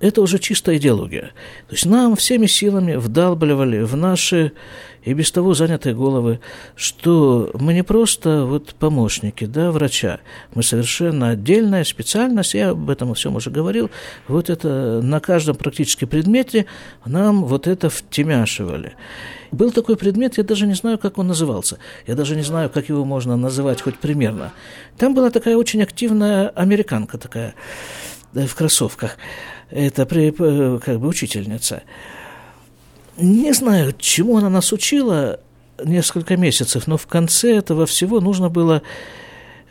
это 0.00 0.20
уже 0.20 0.38
чистая 0.38 0.76
идеология. 0.76 1.32
То 1.68 1.74
есть 1.74 1.86
нам 1.86 2.16
всеми 2.16 2.46
силами 2.46 2.96
вдалбливали 2.96 3.80
в 3.80 3.96
наши 3.96 4.52
и 5.04 5.14
без 5.14 5.30
того 5.30 5.54
занятые 5.54 5.94
головы, 5.94 6.40
что 6.74 7.50
мы 7.54 7.72
не 7.72 7.84
просто 7.84 8.44
вот 8.44 8.74
помощники 8.74 9.46
да, 9.46 9.70
врача, 9.70 10.18
мы 10.54 10.62
совершенно 10.64 11.30
отдельная 11.30 11.84
специальность, 11.84 12.54
я 12.54 12.70
об 12.70 12.90
этом 12.90 13.14
всем 13.14 13.36
уже 13.36 13.50
говорил, 13.50 13.88
вот 14.26 14.50
это 14.50 15.00
на 15.02 15.20
каждом 15.20 15.54
практически 15.54 16.04
предмете 16.04 16.66
нам 17.04 17.44
вот 17.44 17.68
это 17.68 17.88
втемяшивали. 17.88 18.94
Был 19.52 19.70
такой 19.70 19.96
предмет, 19.96 20.38
я 20.38 20.44
даже 20.44 20.66
не 20.66 20.74
знаю, 20.74 20.98
как 20.98 21.18
он 21.18 21.28
назывался. 21.28 21.78
Я 22.06 22.16
даже 22.16 22.34
не 22.34 22.42
знаю, 22.42 22.68
как 22.68 22.88
его 22.88 23.04
можно 23.04 23.36
называть 23.36 23.80
хоть 23.80 23.96
примерно. 23.96 24.52
Там 24.98 25.14
была 25.14 25.30
такая 25.30 25.56
очень 25.56 25.82
активная 25.82 26.48
американка 26.48 27.16
такая 27.16 27.54
в 28.32 28.54
кроссовках 28.54 29.16
это 29.70 30.06
как 30.06 31.00
бы 31.00 31.08
учительница. 31.08 31.82
Не 33.16 33.52
знаю, 33.52 33.94
чему 33.98 34.36
она 34.36 34.50
нас 34.50 34.72
учила 34.72 35.40
несколько 35.82 36.36
месяцев, 36.36 36.86
но 36.86 36.96
в 36.96 37.06
конце 37.06 37.56
этого 37.56 37.86
всего 37.86 38.20
нужно 38.20 38.48
было, 38.50 38.82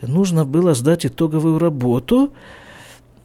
нужно 0.02 0.44
было 0.44 0.74
сдать 0.74 1.06
итоговую 1.06 1.58
работу, 1.58 2.32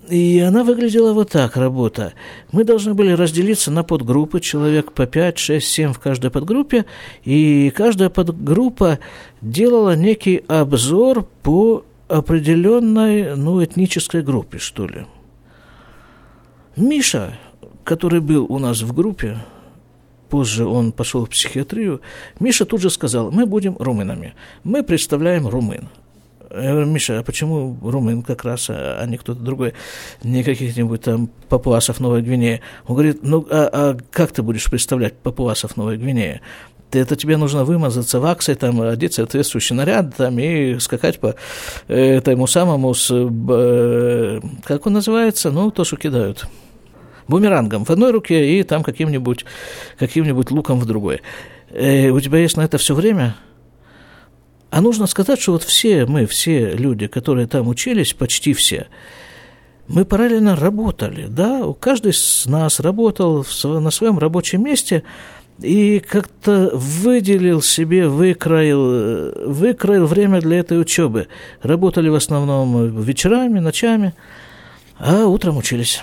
и 0.10 0.40
она 0.40 0.64
выглядела 0.64 1.14
вот 1.14 1.30
так, 1.30 1.58
работа. 1.58 2.14
Мы 2.52 2.64
должны 2.64 2.94
были 2.94 3.12
разделиться 3.12 3.72
на 3.72 3.84
подгруппы, 3.84 4.40
человек 4.40 4.92
по 4.94 5.06
5, 5.06 5.38
6, 5.38 5.68
7 5.68 5.94
в 5.94 6.00
каждой 6.00 6.32
подгруппе, 6.32 6.86
и 7.24 7.72
каждая 7.76 8.10
подгруппа 8.10 9.00
делала 9.42 9.96
некий 9.96 10.44
обзор 10.48 11.28
по 11.44 11.86
определенной, 12.08 13.36
ну, 13.36 13.64
этнической 13.64 14.22
группе, 14.22 14.58
что 14.58 14.86
ли. 14.86 15.06
Миша, 16.76 17.38
который 17.84 18.22
был 18.22 18.46
у 18.50 18.60
нас 18.60 18.82
в 18.82 18.94
группе, 18.94 19.38
позже 20.30 20.66
он 20.66 20.94
пошел 20.94 21.26
в 21.26 21.30
психиатрию, 21.30 22.02
Миша 22.40 22.66
тут 22.66 22.82
же 22.82 22.90
сказал, 22.90 23.32
мы 23.32 23.46
будем 23.46 23.76
румынами, 23.78 24.34
мы 24.64 24.82
представляем 24.84 25.48
румын. 25.48 25.90
Я 26.50 26.72
говорю, 26.72 26.88
Миша, 26.88 27.20
а 27.20 27.24
почему 27.24 27.78
румын 27.82 28.24
как 28.24 28.44
раз, 28.44 28.70
а, 28.70 28.98
а 29.00 29.06
не 29.06 29.18
кто-то 29.18 29.40
другой, 29.40 29.74
не 30.22 30.44
каких-нибудь 30.44 31.02
там 31.02 31.30
папуасов 31.48 32.00
Новой 32.00 32.22
Гвинеи? 32.22 32.62
Он 32.88 32.96
говорит, 32.96 33.20
ну 33.24 33.48
а, 33.50 33.70
а 33.72 33.98
как 34.12 34.32
ты 34.32 34.42
будешь 34.42 34.70
представлять 34.70 35.18
папуасов 35.18 35.78
Новой 35.78 35.98
Гвинеи? 35.98 36.42
Ты, 36.90 37.00
это 37.00 37.16
тебе 37.16 37.38
нужно 37.38 37.64
вымазаться 37.64 38.20
ваксой, 38.20 38.56
там, 38.56 38.82
одеть 38.82 39.14
соответствующий 39.14 39.78
наряд 39.78 40.14
там, 40.18 40.38
и 40.40 40.78
скакать 40.80 41.20
по 41.20 41.36
э, 41.88 42.18
этому 42.18 42.48
самому, 42.48 42.94
с, 42.94 43.10
э, 43.10 44.42
как 44.66 44.86
он 44.86 44.94
называется, 44.94 45.52
ну, 45.52 45.72
то, 45.72 45.86
что 45.86 45.96
кидают 45.96 46.46
бумерангом 47.32 47.84
в 47.84 47.90
одной 47.90 48.12
руке 48.12 48.60
и 48.60 48.62
там 48.62 48.84
каким-нибудь 48.84 49.46
каким 49.98 50.38
луком 50.52 50.80
в 50.80 50.86
другой. 50.86 51.22
Э, 51.72 52.10
у 52.10 52.20
тебя 52.20 52.38
есть 52.38 52.58
на 52.58 52.62
это 52.62 52.78
все 52.78 52.94
время? 52.94 53.36
А 54.70 54.82
нужно 54.82 55.08
сказать, 55.08 55.42
что 55.42 55.54
вот 55.54 55.64
все 55.64 56.06
мы, 56.06 56.28
все 56.28 56.76
люди, 56.76 57.08
которые 57.08 57.48
там 57.48 57.68
учились, 57.68 58.14
почти 58.14 58.54
все, 58.54 58.88
мы 59.88 60.06
параллельно 60.06 60.56
работали, 60.56 61.28
да, 61.28 61.64
каждый 61.80 62.12
из 62.12 62.46
нас 62.46 62.80
работал 62.80 63.46
на 63.64 63.92
своем 63.92 64.18
рабочем 64.18 64.64
месте 64.64 65.04
и 65.62 66.00
как-то 66.00 66.72
выделил 66.74 67.62
себе, 67.62 68.08
выкроил, 68.08 69.52
выкроил 69.52 70.06
время 70.06 70.40
для 70.40 70.60
этой 70.60 70.80
учебы. 70.80 71.28
Работали 71.62 72.08
в 72.08 72.16
основном 72.16 73.02
вечерами, 73.02 73.60
ночами, 73.60 74.14
а 74.98 75.26
утром 75.26 75.58
учились. 75.58 76.02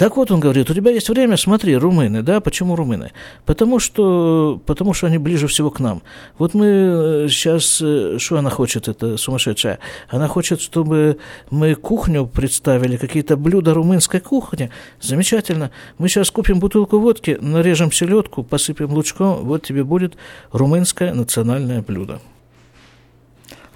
Так 0.00 0.16
вот, 0.16 0.30
он 0.30 0.40
говорит, 0.40 0.70
у 0.70 0.74
тебя 0.74 0.92
есть 0.92 1.10
время, 1.10 1.36
смотри, 1.36 1.76
румыны, 1.76 2.22
да, 2.22 2.40
почему 2.40 2.74
румыны? 2.74 3.12
Потому 3.44 3.78
что, 3.78 4.58
потому 4.64 4.94
что 4.94 5.08
они 5.08 5.18
ближе 5.18 5.46
всего 5.46 5.70
к 5.70 5.78
нам. 5.78 6.00
Вот 6.38 6.54
мы 6.54 7.26
сейчас, 7.28 7.82
э, 7.82 8.16
что 8.18 8.38
она 8.38 8.48
хочет, 8.48 8.88
это 8.88 9.18
сумасшедшая? 9.18 9.78
Она 10.08 10.26
хочет, 10.26 10.62
чтобы 10.62 11.18
мы 11.50 11.74
кухню 11.74 12.26
представили, 12.26 12.96
какие-то 12.96 13.36
блюда 13.36 13.74
румынской 13.74 14.20
кухни. 14.20 14.70
Замечательно. 15.02 15.70
Мы 15.98 16.08
сейчас 16.08 16.30
купим 16.30 16.60
бутылку 16.60 16.98
водки, 16.98 17.36
нарежем 17.38 17.92
селедку, 17.92 18.42
посыпем 18.42 18.94
лучком, 18.94 19.44
вот 19.44 19.66
тебе 19.66 19.84
будет 19.84 20.14
румынское 20.50 21.12
национальное 21.12 21.82
блюдо. 21.82 22.22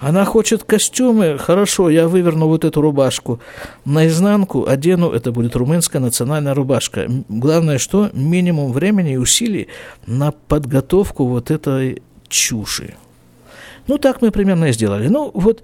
Она 0.04 0.26
хочет 0.26 0.64
костюмы. 0.64 1.38
Хорошо, 1.38 1.88
я 1.88 2.08
выверну 2.08 2.46
вот 2.46 2.66
эту 2.66 2.82
рубашку. 2.82 3.40
Наизнанку 3.86 4.66
одену, 4.66 5.10
это 5.10 5.32
будет 5.32 5.56
румынская 5.56 6.02
национальная 6.02 6.52
рубашка. 6.52 7.06
Главное, 7.30 7.78
что 7.78 8.10
минимум 8.12 8.72
времени 8.72 9.14
и 9.14 9.16
усилий 9.16 9.68
на 10.06 10.30
подготовку 10.30 11.24
вот 11.24 11.50
этой 11.50 12.02
чуши. 12.28 12.96
Ну, 13.86 13.96
так 13.96 14.20
мы 14.20 14.30
примерно 14.30 14.66
и 14.66 14.72
сделали. 14.74 15.08
Ну, 15.08 15.30
вот, 15.32 15.62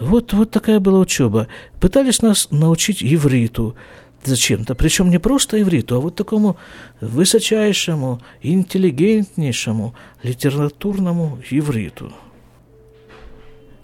вот, 0.00 0.32
вот 0.32 0.50
такая 0.50 0.80
была 0.80 0.98
учеба. 0.98 1.46
Пытались 1.78 2.22
нас 2.22 2.48
научить 2.50 3.04
ивриту 3.04 3.76
зачем-то. 4.24 4.74
Причем 4.74 5.10
не 5.10 5.20
просто 5.20 5.62
ивриту, 5.62 5.94
а 5.94 6.00
вот 6.00 6.16
такому 6.16 6.56
высочайшему, 7.00 8.20
интеллигентнейшему 8.42 9.94
литературному 10.24 11.38
ивриту. 11.50 12.12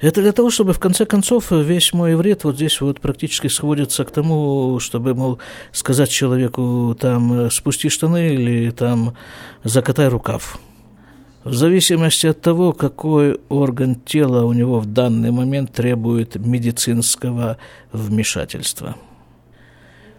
Это 0.03 0.21
для 0.21 0.33
того, 0.33 0.51
чтобы 0.51 0.73
в 0.73 0.81
конце 0.81 1.07
концов 1.07 1.53
весь 1.53 1.93
мой 1.93 2.17
вред 2.17 2.43
вот 2.43 2.57
здесь 2.57 2.81
вот 2.81 3.01
практически 3.01 3.47
сводится 3.47 4.05
к 4.05 4.11
тому, 4.11 4.81
чтобы, 4.81 5.15
мол, 5.15 5.38
сказать 5.71 6.11
человеку 6.11 6.97
там 6.99 7.49
спусти 7.53 7.88
штаны 7.88 8.35
или 8.35 8.71
там 8.71 9.15
закатай 9.62 10.09
рукав. 10.09 10.59
В 11.45 11.55
зависимости 11.55 12.27
от 12.27 12.41
того, 12.41 12.73
какой 12.73 13.38
орган 13.49 13.95
тела 13.95 14.45
у 14.45 14.53
него 14.53 14.81
в 14.81 14.87
данный 14.87 15.31
момент 15.31 15.73
требует 15.73 16.35
медицинского 16.35 17.59
вмешательства. 17.93 18.97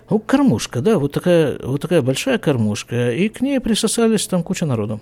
Ну, 0.10 0.19
кормушка, 0.19 0.80
да, 0.80 0.98
вот 0.98 1.12
такая, 1.12 1.60
вот 1.62 1.82
такая 1.82 2.02
большая 2.02 2.38
кормушка, 2.38 3.12
и 3.12 3.28
к 3.28 3.41
ней 3.41 3.60
присосались 3.60 4.28
там 4.28 4.43
куча 4.43 4.65
народу. 4.65 5.02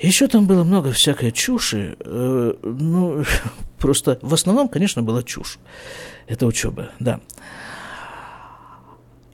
Еще 0.00 0.26
там 0.26 0.46
было 0.46 0.64
много 0.64 0.92
всякой 0.92 1.30
чуши. 1.30 1.96
Э, 2.00 2.54
ну, 2.62 3.24
просто 3.78 4.18
в 4.22 4.34
основном, 4.34 4.68
конечно, 4.68 5.02
была 5.02 5.22
чушь. 5.22 5.58
Это 6.26 6.46
учеба, 6.46 6.90
да. 6.98 7.20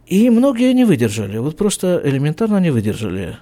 И 0.07 0.29
многие 0.29 0.73
не 0.73 0.85
выдержали, 0.85 1.39
вот 1.39 1.57
просто 1.57 2.01
элементарно 2.03 2.59
не 2.59 2.71
выдержали. 2.71 3.39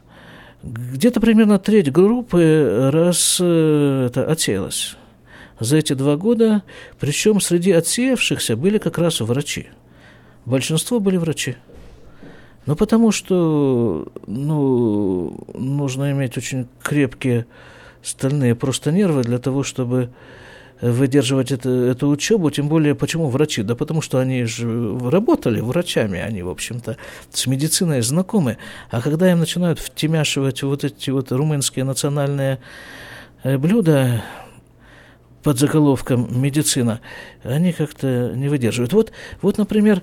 Где-то 0.62 1.20
примерно 1.20 1.58
треть 1.58 1.90
группы 1.90 2.90
раз 2.92 3.38
э, 3.40 4.06
это 4.06 4.30
отсеялась 4.30 4.96
за 5.60 5.76
эти 5.76 5.92
два 5.94 6.16
года, 6.16 6.62
причем 7.00 7.40
среди 7.40 7.72
отсеявшихся 7.72 8.56
были 8.56 8.78
как 8.78 8.98
раз 8.98 9.20
врачи. 9.20 9.68
Большинство 10.44 11.00
были 11.00 11.16
врачи. 11.16 11.56
Ну, 12.68 12.76
потому 12.76 13.12
что 13.12 14.08
ну, 14.26 15.38
нужно 15.54 16.12
иметь 16.12 16.36
очень 16.36 16.68
крепкие 16.82 17.46
стальные 18.02 18.54
просто 18.54 18.92
нервы 18.92 19.22
для 19.22 19.38
того, 19.38 19.62
чтобы 19.62 20.10
выдерживать 20.82 21.50
это, 21.50 21.70
эту 21.70 22.08
учебу, 22.08 22.50
тем 22.50 22.68
более, 22.68 22.94
почему 22.94 23.30
врачи? 23.30 23.62
Да 23.62 23.74
потому 23.74 24.02
что 24.02 24.18
они 24.18 24.44
же 24.44 24.98
работали 25.08 25.60
врачами, 25.60 26.20
они, 26.20 26.42
в 26.42 26.50
общем-то, 26.50 26.98
с 27.32 27.46
медициной 27.46 28.02
знакомы, 28.02 28.58
а 28.90 29.00
когда 29.00 29.32
им 29.32 29.38
начинают 29.38 29.78
втемяшивать 29.78 30.62
вот 30.62 30.84
эти 30.84 31.08
вот 31.08 31.32
румынские 31.32 31.86
национальные 31.86 32.58
э, 33.44 33.56
блюда 33.56 34.22
под 35.42 35.58
заголовком 35.58 36.28
«медицина», 36.38 37.00
они 37.44 37.72
как-то 37.72 38.34
не 38.34 38.48
выдерживают. 38.48 38.92
Вот, 38.92 39.12
вот 39.40 39.56
например, 39.56 40.02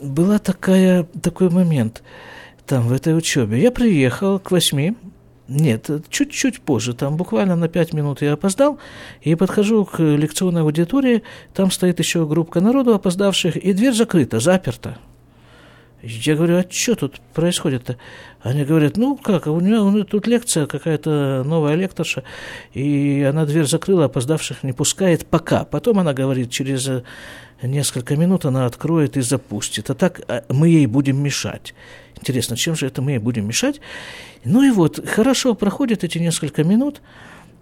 была 0.00 0.38
такая, 0.38 1.04
такой 1.22 1.50
момент 1.50 2.02
там, 2.66 2.88
в 2.88 2.92
этой 2.92 3.16
учебе. 3.16 3.60
Я 3.60 3.70
приехал 3.70 4.38
к 4.38 4.50
восьми, 4.50 4.96
нет, 5.48 5.90
чуть-чуть 6.08 6.60
позже, 6.60 6.94
там 6.94 7.16
буквально 7.16 7.56
на 7.56 7.68
пять 7.68 7.92
минут 7.92 8.22
я 8.22 8.34
опоздал, 8.34 8.78
и 9.20 9.34
подхожу 9.34 9.84
к 9.84 10.00
лекционной 10.00 10.62
аудитории, 10.62 11.24
там 11.54 11.72
стоит 11.72 11.98
еще 11.98 12.24
группа 12.24 12.60
народу 12.60 12.94
опоздавших, 12.94 13.56
и 13.56 13.72
дверь 13.72 13.94
закрыта, 13.94 14.38
заперта. 14.38 14.98
Я 16.02 16.34
говорю, 16.34 16.56
а 16.56 16.64
что 16.70 16.94
тут 16.94 17.20
происходит-то? 17.34 17.96
Они 18.40 18.64
говорят, 18.64 18.96
ну 18.96 19.16
как, 19.16 19.48
у 19.48 19.60
нее, 19.60 19.80
у 19.80 19.90
нее 19.90 20.04
тут 20.04 20.26
лекция, 20.26 20.66
какая-то 20.66 21.42
новая 21.44 21.74
лекторша, 21.74 22.22
и 22.72 23.26
она 23.28 23.44
дверь 23.44 23.66
закрыла, 23.66 24.06
опоздавших 24.06 24.62
не 24.62 24.72
пускает 24.72 25.26
пока. 25.26 25.64
Потом 25.64 25.98
она 25.98 26.14
говорит, 26.14 26.50
через 26.50 26.88
несколько 27.62 28.16
минут 28.16 28.44
она 28.44 28.66
откроет 28.66 29.16
и 29.16 29.20
запустит. 29.20 29.90
А 29.90 29.94
так 29.94 30.20
а, 30.28 30.44
мы 30.48 30.68
ей 30.68 30.86
будем 30.86 31.22
мешать. 31.22 31.74
Интересно, 32.16 32.56
чем 32.56 32.76
же 32.76 32.86
это 32.86 33.02
мы 33.02 33.12
ей 33.12 33.18
будем 33.18 33.46
мешать? 33.46 33.80
Ну 34.44 34.62
и 34.62 34.70
вот, 34.70 35.06
хорошо 35.08 35.54
проходит 35.54 36.04
эти 36.04 36.18
несколько 36.18 36.64
минут, 36.64 37.00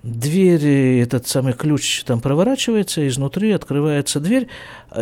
дверь, 0.02 1.00
этот 1.02 1.26
самый 1.26 1.52
ключ 1.52 2.04
там 2.04 2.20
проворачивается, 2.20 3.06
изнутри 3.06 3.52
открывается 3.52 4.20
дверь, 4.20 4.48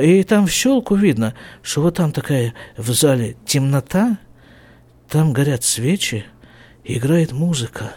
и 0.00 0.22
там 0.24 0.46
в 0.46 0.50
щелку 0.50 0.94
видно, 0.94 1.34
что 1.62 1.82
вот 1.82 1.96
там 1.96 2.12
такая 2.12 2.54
в 2.76 2.90
зале 2.92 3.36
темнота, 3.44 4.18
там 5.08 5.32
горят 5.32 5.64
свечи, 5.64 6.24
играет 6.84 7.32
музыка. 7.32 7.94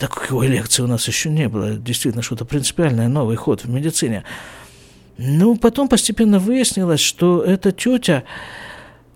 Такой 0.00 0.46
лекции 0.46 0.82
у 0.82 0.86
нас 0.86 1.06
еще 1.06 1.28
не 1.28 1.46
было. 1.46 1.74
Действительно, 1.74 2.22
что-то 2.22 2.46
принципиальное, 2.46 3.06
новый 3.08 3.36
ход 3.36 3.64
в 3.64 3.68
медицине. 3.68 4.24
Ну, 5.18 5.56
потом 5.56 5.88
постепенно 5.88 6.38
выяснилось, 6.38 7.00
что 7.00 7.42
эта 7.42 7.70
тетя, 7.70 8.24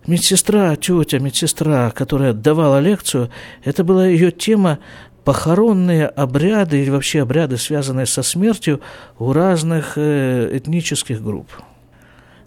медсестра, 0.06 0.76
тетя, 0.76 1.20
медсестра, 1.20 1.90
которая 1.90 2.34
давала 2.34 2.80
лекцию, 2.80 3.30
это 3.64 3.82
была 3.82 4.06
ее 4.06 4.30
тема 4.30 4.78
похоронные 5.24 6.06
обряды 6.06 6.82
или 6.82 6.90
вообще 6.90 7.22
обряды, 7.22 7.56
связанные 7.56 8.04
со 8.04 8.22
смертью 8.22 8.82
у 9.18 9.32
разных 9.32 9.94
э, 9.96 10.50
этнических 10.52 11.22
групп. 11.22 11.48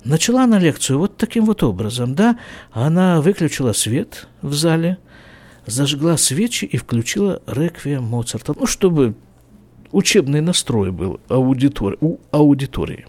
Начала 0.03 0.43
она 0.43 0.59
лекцию 0.59 0.99
вот 0.99 1.17
таким 1.17 1.45
вот 1.45 1.63
образом, 1.63 2.13
да, 2.13 2.37
она 2.71 3.19
выключила 3.19 3.73
свет 3.73 4.27
в 4.43 4.53
зале, 4.53 4.99
зажгла 5.67 6.17
свечи 6.17 6.65
и 6.65 6.77
включила 6.77 7.41
реквием 7.45 8.03
Моцарта, 8.03 8.53
ну, 8.57 8.65
чтобы 8.65 9.13
учебный 9.91 10.41
настрой 10.41 10.91
был 10.91 11.19
аудитор, 11.27 11.97
у 12.01 12.17
аудитории. 12.31 13.05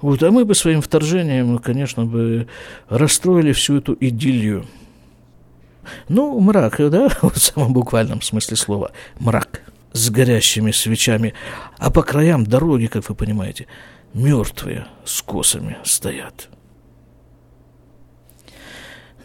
Вот, 0.00 0.22
а 0.22 0.30
мы 0.30 0.44
бы 0.44 0.54
своим 0.54 0.80
вторжением, 0.80 1.58
конечно, 1.58 2.04
бы 2.04 2.46
расстроили 2.88 3.52
всю 3.52 3.78
эту 3.78 3.96
идиллию. 3.98 4.64
Ну, 6.08 6.38
мрак, 6.38 6.76
да, 6.90 7.08
в 7.22 7.36
самом 7.36 7.72
буквальном 7.72 8.22
смысле 8.22 8.56
слова, 8.56 8.92
мрак 9.18 9.62
с 9.92 10.10
горящими 10.10 10.70
свечами, 10.70 11.34
а 11.78 11.90
по 11.90 12.02
краям 12.02 12.44
дороги, 12.44 12.86
как 12.86 13.08
вы 13.08 13.14
понимаете, 13.14 13.66
мертвые 14.12 14.86
с 15.04 15.20
косами 15.22 15.78
стоят. 15.82 16.48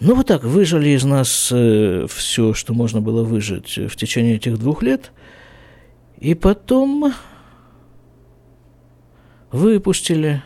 Ну, 0.06 0.16
вот 0.16 0.28
так, 0.28 0.44
выжили 0.44 0.90
из 0.90 1.06
нас 1.06 1.50
э, 1.50 2.08
все, 2.10 2.54
что 2.54 2.74
можно 2.74 3.00
было 3.00 3.24
выжить 3.24 3.78
в 3.78 3.96
течение 3.96 4.36
этих 4.36 4.60
двух 4.60 4.84
лет, 4.84 5.14
и 6.18 6.36
потом 6.36 7.14
выпустили. 9.54 10.44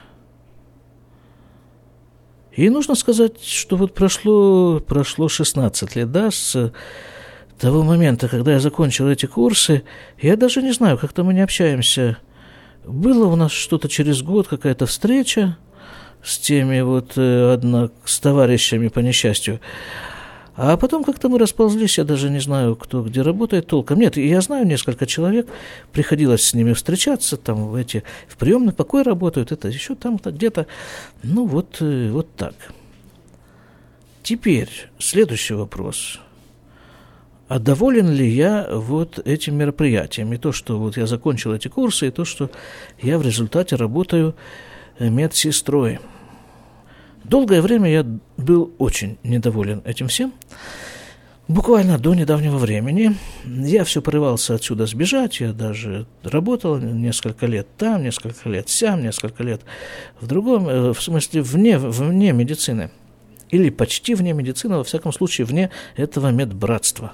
И 2.56 2.70
нужно 2.70 2.94
сказать, 2.94 3.44
что 3.44 3.78
вот 3.78 3.96
прошло, 3.96 4.80
прошло 4.80 5.28
16 5.28 5.96
лет, 5.96 6.12
да, 6.12 6.30
с 6.30 6.72
того 7.58 7.82
момента, 7.82 8.28
когда 8.28 8.52
я 8.52 8.60
закончил 8.60 9.08
эти 9.08 9.26
курсы, 9.26 9.82
я 10.22 10.36
даже 10.36 10.62
не 10.62 10.72
знаю, 10.72 11.00
как-то 11.00 11.24
мы 11.24 11.34
не 11.34 11.42
общаемся. 11.42 12.20
Было 12.86 13.26
у 13.26 13.36
нас 13.36 13.54
что-то 13.54 13.90
через 13.90 14.22
год, 14.22 14.48
какая-то 14.48 14.86
встреча 14.86 15.58
с 16.28 16.38
теми 16.38 16.82
вот, 16.82 17.14
э, 17.16 17.54
одна, 17.54 17.90
с 18.04 18.20
товарищами 18.20 18.90
по 18.90 19.00
несчастью. 19.00 19.60
А 20.58 20.76
потом 20.76 21.04
как-то 21.04 21.30
мы 21.30 21.40
расползлись, 21.40 22.00
я 22.00 22.04
даже 22.04 22.30
не 22.30 22.40
знаю, 22.40 22.76
кто 22.76 23.04
где 23.04 23.22
работает 23.22 23.68
толком. 23.68 24.00
Нет, 24.00 24.18
я 24.18 24.42
знаю 24.42 24.66
несколько 24.66 25.06
человек, 25.06 25.48
приходилось 25.94 26.44
с 26.44 26.54
ними 26.54 26.74
встречаться, 26.74 27.38
там 27.38 27.68
в 27.68 27.76
эти, 27.76 28.04
в 28.28 28.38
приемный 28.38 28.74
покой 28.74 29.04
работают, 29.04 29.52
это 29.52 29.70
еще 29.70 29.96
там-то 29.96 30.32
где-то. 30.32 30.68
Ну 31.24 31.46
вот, 31.46 31.78
э, 31.80 32.10
вот 32.12 32.28
так. 32.36 32.56
Теперь 34.24 34.90
следующий 35.00 35.54
вопрос. 35.54 36.20
А 37.48 37.60
доволен 37.60 38.12
ли 38.12 38.28
я 38.28 38.68
вот 38.70 39.20
этим 39.26 39.56
мероприятием? 39.56 40.34
И 40.34 40.38
то, 40.38 40.52
что 40.52 40.78
вот 40.78 40.98
я 40.98 41.08
закончил 41.08 41.54
эти 41.54 41.70
курсы, 41.70 42.08
и 42.08 42.12
то, 42.12 42.26
что 42.26 42.50
я 43.02 43.18
в 43.18 43.22
результате 43.22 43.78
работаю 43.78 44.36
медсестрой. 45.00 46.00
Долгое 47.28 47.62
время 47.62 47.92
я 47.92 48.06
был 48.38 48.74
очень 48.78 49.18
недоволен 49.24 49.82
этим 49.84 50.08
всем. 50.08 50.34
Буквально 51.50 51.98
до 51.98 52.14
недавнего 52.14 52.58
времени 52.58 53.16
я 53.46 53.84
все 53.84 54.02
порывался 54.02 54.56
отсюда 54.56 54.86
сбежать, 54.86 55.40
я 55.42 55.52
даже 55.52 56.06
работал 56.24 56.78
несколько 56.78 57.46
лет 57.46 57.68
там, 57.78 58.04
несколько 58.04 58.50
лет 58.50 58.70
сям, 58.70 59.02
несколько 59.02 59.44
лет 59.44 59.62
в 60.22 60.28
другом, 60.28 60.70
э, 60.70 60.94
в 60.94 61.02
смысле 61.02 61.42
вне, 61.42 61.78
вне 61.78 62.32
медицины. 62.32 62.92
Или 63.50 63.70
почти 63.70 64.14
вне 64.14 64.34
медицины, 64.34 64.78
во 64.78 64.84
всяком 64.84 65.12
случае 65.12 65.46
вне 65.46 65.70
этого 65.96 66.32
медбратства. 66.32 67.14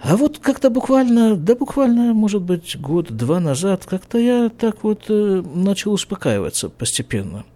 А 0.00 0.16
вот 0.16 0.38
как-то 0.38 0.70
буквально, 0.70 1.36
да 1.36 1.56
буквально, 1.56 2.14
может 2.14 2.42
быть, 2.42 2.76
год-два 2.80 3.40
назад, 3.40 3.84
как-то 3.84 4.18
я 4.18 4.48
так 4.48 4.84
вот 4.84 5.04
э, 5.08 5.42
начал 5.54 5.92
успокаиваться 5.92 6.68
постепенно– 6.68 7.44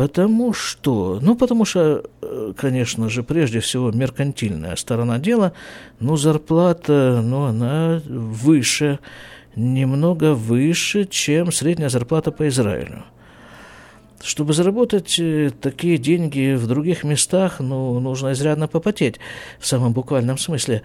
Потому 0.00 0.54
что, 0.54 1.18
ну, 1.20 1.36
потому 1.36 1.66
что, 1.66 2.02
э, 2.22 2.54
конечно 2.56 3.10
же, 3.10 3.22
прежде 3.22 3.60
всего 3.60 3.90
меркантильная 3.90 4.74
сторона 4.76 5.18
дела, 5.18 5.52
ну, 5.98 6.16
зарплата, 6.16 7.20
ну, 7.22 7.42
она 7.42 8.00
выше, 8.06 8.98
немного 9.56 10.32
выше, 10.32 11.04
чем 11.04 11.52
средняя 11.52 11.90
зарплата 11.90 12.32
по 12.32 12.48
Израилю. 12.48 13.04
Чтобы 14.22 14.54
заработать 14.54 15.18
э, 15.18 15.50
такие 15.60 15.98
деньги 15.98 16.54
в 16.54 16.66
других 16.66 17.04
местах, 17.04 17.60
ну, 17.60 18.00
нужно 18.00 18.32
изрядно 18.32 18.68
попотеть, 18.68 19.20
в 19.58 19.66
самом 19.66 19.92
буквальном 19.92 20.38
смысле 20.38 20.80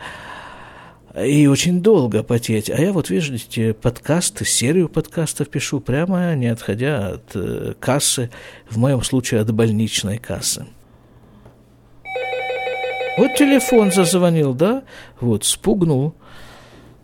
и 1.17 1.47
очень 1.47 1.81
долго 1.81 2.23
потеть. 2.23 2.69
А 2.69 2.79
я 2.79 2.91
вот, 2.91 3.09
видите, 3.09 3.73
подкасты, 3.73 4.45
серию 4.45 4.89
подкастов 4.89 5.49
пишу 5.49 5.79
прямо 5.79 6.35
не 6.35 6.47
отходя 6.47 7.09
от 7.09 7.35
э, 7.35 7.73
кассы, 7.79 8.29
в 8.69 8.77
моем 8.77 9.01
случае 9.01 9.41
от 9.41 9.51
больничной 9.53 10.17
кассы. 10.17 10.65
Вот 13.17 13.35
телефон 13.35 13.91
зазвонил, 13.91 14.53
да? 14.53 14.83
Вот, 15.21 15.45
спугнул. 15.45 16.15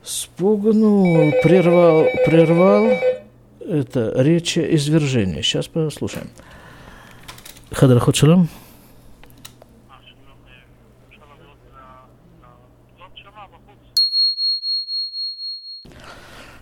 Спугнул, 0.03 1.31
прервал, 1.43 2.05
прервал 2.25 2.91
это 3.71 4.13
речь 4.17 4.57
извержения. 4.57 5.41
Сейчас 5.41 5.67
послушаем. 5.67 6.29
Хадрахот 7.71 8.15
шалом. 8.15 8.49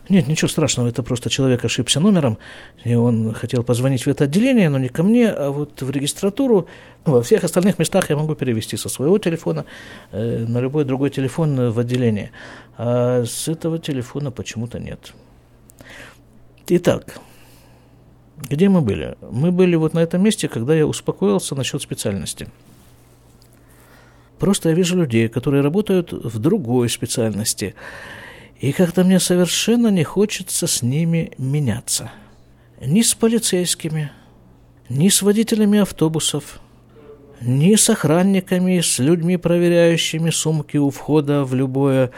Нет, 0.10 0.28
ничего 0.28 0.48
страшного, 0.48 0.88
это 0.88 1.04
просто 1.04 1.30
человек 1.30 1.64
ошибся 1.64 2.00
номером, 2.00 2.40
и 2.84 2.96
он 2.96 3.32
хотел 3.34 3.64
позвонить 3.64 4.08
в 4.08 4.10
это 4.10 4.24
отделение, 4.24 4.70
но 4.70 4.80
не 4.80 4.90
ко 4.90 5.04
мне, 5.04 5.30
а 5.30 5.52
вот 5.52 5.84
в 5.84 5.92
регистратуру. 5.92 6.68
Во 7.06 7.22
всех 7.22 7.44
остальных 7.44 7.78
местах 7.78 8.10
я 8.10 8.18
могу 8.18 8.34
перевести 8.34 8.76
со 8.76 8.90
своего 8.90 9.20
телефона 9.20 9.66
э, 10.12 10.46
на 10.48 10.60
любой 10.62 10.86
другой 10.86 11.12
телефон 11.12 11.70
в 11.70 11.78
отделение. 11.78 12.32
А 12.76 13.24
с 13.24 13.48
этого 13.48 13.78
телефона 13.78 14.32
почему-то 14.32 14.80
нет. 14.80 15.14
Итак, 16.68 17.20
где 18.38 18.68
мы 18.68 18.82
были? 18.82 19.16
Мы 19.22 19.52
были 19.52 19.76
вот 19.76 19.94
на 19.94 20.00
этом 20.00 20.24
месте, 20.24 20.48
когда 20.48 20.74
я 20.74 20.88
успокоился 20.88 21.54
насчет 21.54 21.84
специальности. 21.84 22.50
Просто 24.40 24.70
я 24.70 24.76
вижу 24.76 24.98
людей, 24.98 25.28
которые 25.28 25.62
работают 25.62 26.12
в 26.12 26.40
другой 26.40 26.90
специальности– 26.90 27.76
и 28.60 28.74
как-то 28.74 29.04
мне 29.04 29.20
совершенно 29.20 29.88
не 29.88 30.04
хочется 30.04 30.68
с 30.68 30.82
ними 30.82 31.32
меняться. 31.38 32.12
Ни 32.82 33.02
с 33.02 33.14
полицейскими, 33.14 34.12
ни 34.90 35.10
с 35.10 35.22
водителями 35.22 35.80
автобусов, 35.80 36.60
ни 37.42 37.76
с 37.76 37.90
охранниками, 37.90 38.82
с 38.82 39.00
людьми, 39.00 39.38
проверяющими 39.38 40.30
сумки 40.30 40.78
у 40.78 40.90
входа 40.90 41.46
в 41.46 41.54
любое 41.54 42.12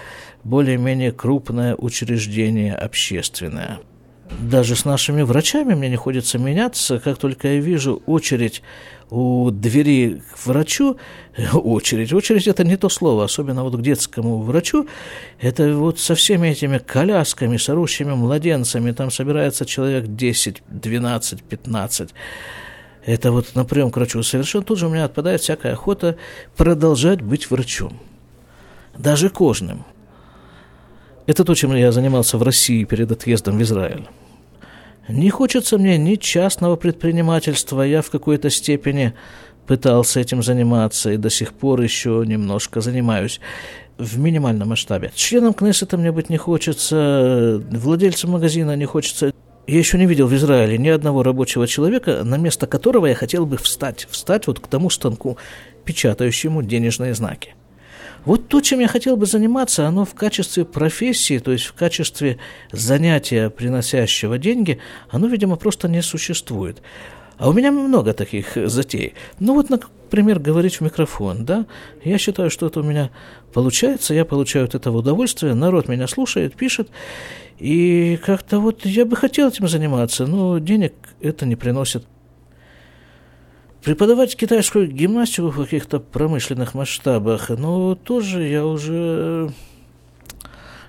более-менее 0.43 1.11
крупное 1.11 1.75
учреждение 1.75 2.75
общественное. 2.75 3.79
Даже 4.39 4.75
с 4.75 4.85
нашими 4.85 5.21
врачами 5.23 5.73
мне 5.73 5.89
не 5.89 5.97
хочется 5.97 6.37
меняться, 6.37 6.99
как 6.99 7.17
только 7.17 7.47
я 7.49 7.59
вижу 7.59 8.01
очередь 8.05 8.63
у 9.09 9.51
двери 9.51 10.21
к 10.33 10.45
врачу, 10.45 10.97
очередь, 11.53 12.13
очередь 12.13 12.47
это 12.47 12.63
не 12.63 12.77
то 12.77 12.87
слово, 12.87 13.25
особенно 13.25 13.63
вот 13.63 13.75
к 13.75 13.81
детскому 13.81 14.41
врачу, 14.41 14.87
это 15.39 15.73
вот 15.75 15.99
со 15.99 16.15
всеми 16.15 16.47
этими 16.47 16.77
колясками, 16.77 17.57
с 17.57 17.67
орущими 17.67 18.13
младенцами, 18.13 18.91
там 18.91 19.11
собирается 19.11 19.65
человек 19.65 20.07
10, 20.07 20.63
12, 20.69 21.43
15, 21.43 22.09
это 23.05 23.31
вот 23.31 23.53
на 23.53 23.65
прием 23.65 23.91
к 23.91 23.97
врачу. 23.97 24.23
Совершенно 24.23 24.63
тут 24.63 24.79
же 24.79 24.87
у 24.87 24.89
меня 24.89 25.05
отпадает 25.05 25.41
всякая 25.41 25.73
охота 25.73 26.15
продолжать 26.55 27.21
быть 27.21 27.51
врачом, 27.51 27.99
даже 28.97 29.29
кожным. 29.29 29.83
Это 31.27 31.43
то, 31.43 31.53
чем 31.53 31.75
я 31.75 31.91
занимался 31.91 32.37
в 32.37 32.43
России 32.43 32.85
перед 32.85 33.11
отъездом 33.11 33.57
в 33.57 33.61
Израиль. 33.61 34.07
Не 35.07 35.29
хочется 35.29 35.77
мне 35.77 35.97
ни 35.97 36.15
частного 36.15 36.75
предпринимательства, 36.75 37.81
я 37.81 38.01
в 38.01 38.09
какой-то 38.09 38.49
степени 38.49 39.13
пытался 39.67 40.19
этим 40.19 40.43
заниматься 40.43 41.11
и 41.11 41.17
до 41.17 41.29
сих 41.29 41.53
пор 41.53 41.81
еще 41.81 42.23
немножко 42.25 42.81
занимаюсь 42.81 43.39
в 43.97 44.19
минимальном 44.19 44.69
масштабе. 44.69 45.11
Членом 45.15 45.53
Кнессета 45.53 45.97
мне 45.97 46.11
быть 46.11 46.29
не 46.29 46.37
хочется, 46.37 47.61
владельцем 47.71 48.31
магазина 48.31 48.75
не 48.75 48.85
хочется. 48.85 49.33
Я 49.67 49.77
еще 49.77 49.97
не 49.97 50.07
видел 50.07 50.27
в 50.27 50.35
Израиле 50.35 50.77
ни 50.77 50.89
одного 50.89 51.23
рабочего 51.23 51.67
человека, 51.67 52.23
на 52.23 52.37
место 52.37 52.67
которого 52.67 53.05
я 53.05 53.15
хотел 53.15 53.45
бы 53.45 53.57
встать, 53.57 54.07
встать 54.09 54.47
вот 54.47 54.59
к 54.59 54.67
тому 54.67 54.89
станку, 54.89 55.37
печатающему 55.85 56.63
денежные 56.63 57.13
знаки. 57.13 57.55
Вот 58.23 58.47
то, 58.47 58.61
чем 58.61 58.79
я 58.79 58.87
хотел 58.87 59.17
бы 59.17 59.25
заниматься, 59.25 59.87
оно 59.87 60.05
в 60.05 60.13
качестве 60.13 60.63
профессии, 60.63 61.39
то 61.39 61.51
есть 61.51 61.65
в 61.65 61.73
качестве 61.73 62.37
занятия, 62.71 63.49
приносящего 63.49 64.37
деньги, 64.37 64.79
оно, 65.09 65.27
видимо, 65.27 65.55
просто 65.55 65.87
не 65.87 66.01
существует. 66.01 66.81
А 67.37 67.49
у 67.49 67.53
меня 67.53 67.71
много 67.71 68.13
таких 68.13 68.55
затей. 68.55 69.15
Ну 69.39 69.55
вот, 69.55 69.71
например, 69.71 70.37
говорить 70.37 70.75
в 70.75 70.81
микрофон, 70.81 71.43
да, 71.43 71.65
я 72.03 72.19
считаю, 72.19 72.51
что 72.51 72.67
это 72.67 72.81
у 72.81 72.83
меня 72.83 73.09
получается, 73.51 74.13
я 74.13 74.25
получаю 74.25 74.65
от 74.65 74.75
этого 74.75 74.97
удовольствие, 74.97 75.55
народ 75.55 75.87
меня 75.87 76.07
слушает, 76.07 76.55
пишет, 76.55 76.89
и 77.57 78.19
как-то 78.23 78.59
вот 78.59 78.85
я 78.85 79.05
бы 79.05 79.15
хотел 79.15 79.47
этим 79.47 79.67
заниматься, 79.67 80.27
но 80.27 80.59
денег 80.59 80.93
это 81.19 81.47
не 81.47 81.55
приносит. 81.55 82.05
Преподавать 83.83 84.35
китайскую 84.35 84.87
гимнастику 84.87 85.49
в 85.49 85.57
каких-то 85.57 85.99
промышленных 85.99 86.75
масштабах, 86.75 87.49
ну, 87.49 87.95
тоже 87.95 88.43
я 88.43 88.63
уже... 88.63 89.51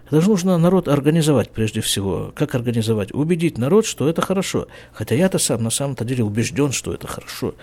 Это 0.08 0.20
же 0.20 0.28
нужно 0.28 0.58
народ 0.58 0.88
организовать 0.88 1.48
прежде 1.48 1.80
всего. 1.80 2.32
Как 2.34 2.54
организовать? 2.54 3.14
Убедить 3.14 3.56
народ, 3.56 3.86
что 3.86 4.10
это 4.10 4.20
хорошо. 4.20 4.66
Хотя 4.92 5.14
я-то 5.14 5.38
сам 5.38 5.62
на 5.62 5.70
самом-то 5.70 6.04
деле 6.04 6.22
убежден, 6.22 6.70
что 6.70 6.92
это 6.92 7.06
хорошо. 7.06 7.54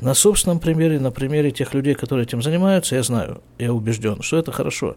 На 0.00 0.14
собственном 0.14 0.58
примере, 0.58 0.98
на 0.98 1.10
примере 1.10 1.50
тех 1.50 1.74
людей, 1.74 1.94
которые 1.94 2.24
этим 2.24 2.40
занимаются, 2.40 2.96
я 2.96 3.02
знаю, 3.02 3.42
я 3.58 3.74
убежден, 3.74 4.22
что 4.22 4.38
это 4.38 4.52
хорошо. 4.52 4.96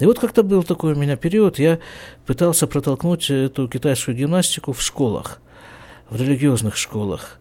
И 0.00 0.04
вот 0.04 0.18
как-то 0.18 0.42
был 0.42 0.64
такой 0.64 0.92
у 0.92 0.96
меня 0.96 1.16
период, 1.16 1.58
я 1.58 1.78
пытался 2.26 2.66
протолкнуть 2.66 3.30
эту 3.30 3.68
китайскую 3.68 4.14
гимнастику 4.14 4.74
в 4.74 4.82
школах, 4.82 5.40
в 6.10 6.20
религиозных 6.20 6.76
школах. 6.76 7.39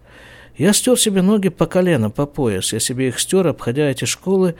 Я 0.59 0.73
стер 0.73 0.99
себе 0.99 1.21
ноги 1.21 1.47
по 1.47 1.65
колено, 1.65 2.09
по 2.09 2.25
пояс. 2.25 2.73
Я 2.73 2.81
себе 2.81 3.07
их 3.07 3.19
стер, 3.21 3.47
обходя 3.47 3.89
эти 3.89 4.03
школы. 4.03 4.55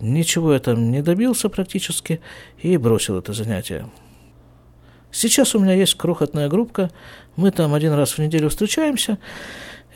Ничего 0.00 0.52
я 0.52 0.58
там 0.58 0.90
не 0.90 1.00
добился 1.00 1.48
практически 1.48 2.20
и 2.60 2.76
бросил 2.76 3.16
это 3.16 3.32
занятие. 3.32 3.86
Сейчас 5.12 5.54
у 5.54 5.60
меня 5.60 5.74
есть 5.74 5.94
крохотная 5.94 6.48
группка. 6.48 6.90
Мы 7.36 7.52
там 7.52 7.72
один 7.72 7.92
раз 7.92 8.14
в 8.14 8.18
неделю 8.18 8.48
встречаемся. 8.48 9.18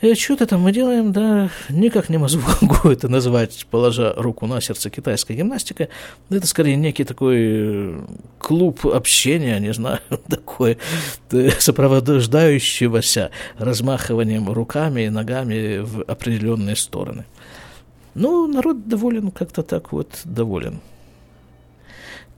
Что-то 0.01 0.45
там 0.45 0.61
мы 0.61 0.71
делаем, 0.71 1.11
да, 1.11 1.49
никак 1.69 2.07
не 2.07 2.17
могу 2.61 2.89
это 2.89 3.09
назвать, 3.09 3.67
положа 3.69 4.13
руку 4.15 4.47
на 4.47 4.61
сердце, 4.61 4.89
китайская 4.89 5.35
гимнастика. 5.35 5.89
Это 6.29 6.47
скорее 6.47 6.77
некий 6.77 7.03
такой 7.03 7.37
э, 7.37 8.01
клуб 8.37 8.85
общения, 8.85 9.59
не 9.59 9.73
знаю, 9.73 9.99
такой 10.29 10.77
э, 11.31 11.49
сопровождающегося 11.59 13.31
размахиванием 13.57 14.49
руками 14.49 15.01
и 15.01 15.09
ногами 15.09 15.79
в 15.79 16.03
определенные 16.03 16.77
стороны. 16.77 17.25
Ну, 18.15 18.47
народ 18.47 18.87
доволен, 18.87 19.31
как-то 19.31 19.63
так 19.63 19.91
вот 19.91 20.21
доволен. 20.23 20.79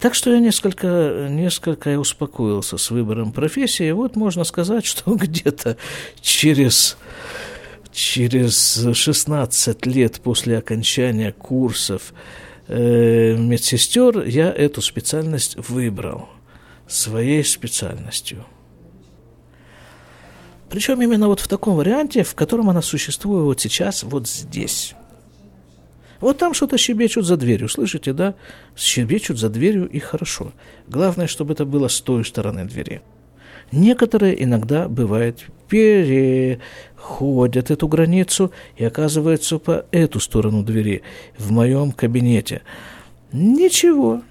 Так 0.01 0.15
что 0.15 0.31
я 0.31 0.39
несколько, 0.39 1.27
несколько 1.29 1.99
успокоился 1.99 2.77
с 2.79 2.89
выбором 2.89 3.31
профессии. 3.31 3.91
Вот 3.91 4.15
можно 4.15 4.43
сказать, 4.45 4.83
что 4.83 5.11
где-то 5.15 5.77
через 6.21 6.97
через 7.91 8.87
16 8.93 9.85
лет 9.85 10.21
после 10.21 10.57
окончания 10.57 11.31
курсов 11.31 12.13
э, 12.67 13.35
медсестер 13.37 14.25
я 14.25 14.51
эту 14.51 14.81
специальность 14.81 15.57
выбрал 15.69 16.29
своей 16.87 17.43
специальностью. 17.43 18.45
Причем 20.69 21.01
именно 21.01 21.27
вот 21.27 21.41
в 21.41 21.47
таком 21.49 21.75
варианте, 21.75 22.23
в 22.23 22.33
котором 22.33 22.69
она 22.69 22.81
существует 22.81 23.43
вот 23.43 23.59
сейчас, 23.59 24.03
вот 24.03 24.27
здесь. 24.27 24.95
Вот 26.21 26.37
там 26.37 26.53
что-то 26.53 26.77
щебечут 26.77 27.25
за 27.25 27.35
дверью, 27.35 27.67
слышите, 27.67 28.13
да? 28.13 28.35
Щебечут 28.77 29.37
за 29.37 29.49
дверью 29.49 29.89
и 29.89 29.99
хорошо. 29.99 30.53
Главное, 30.87 31.27
чтобы 31.27 31.53
это 31.53 31.65
было 31.65 31.87
с 31.87 31.99
той 31.99 32.23
стороны 32.23 32.63
двери. 32.63 33.01
Некоторые 33.71 34.41
иногда, 34.41 34.87
бывает, 34.87 35.43
переходят 35.71 37.71
эту 37.71 37.87
границу 37.87 38.51
и 38.75 38.83
оказываются 38.83 39.57
по 39.57 39.85
эту 39.91 40.19
сторону 40.19 40.63
двери, 40.63 41.01
в 41.37 41.51
моем 41.51 41.93
кабинете. 41.93 42.61
Ничего, 43.31 44.21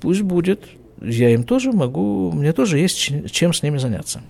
пусть 0.00 0.22
будет. 0.22 0.64
Я 1.02 1.30
им 1.30 1.44
тоже 1.44 1.72
могу, 1.72 2.32
мне 2.32 2.54
тоже 2.54 2.78
есть 2.78 2.96
чем 3.30 3.52
с 3.52 3.62
ними 3.62 3.76
заняться. 3.76 4.22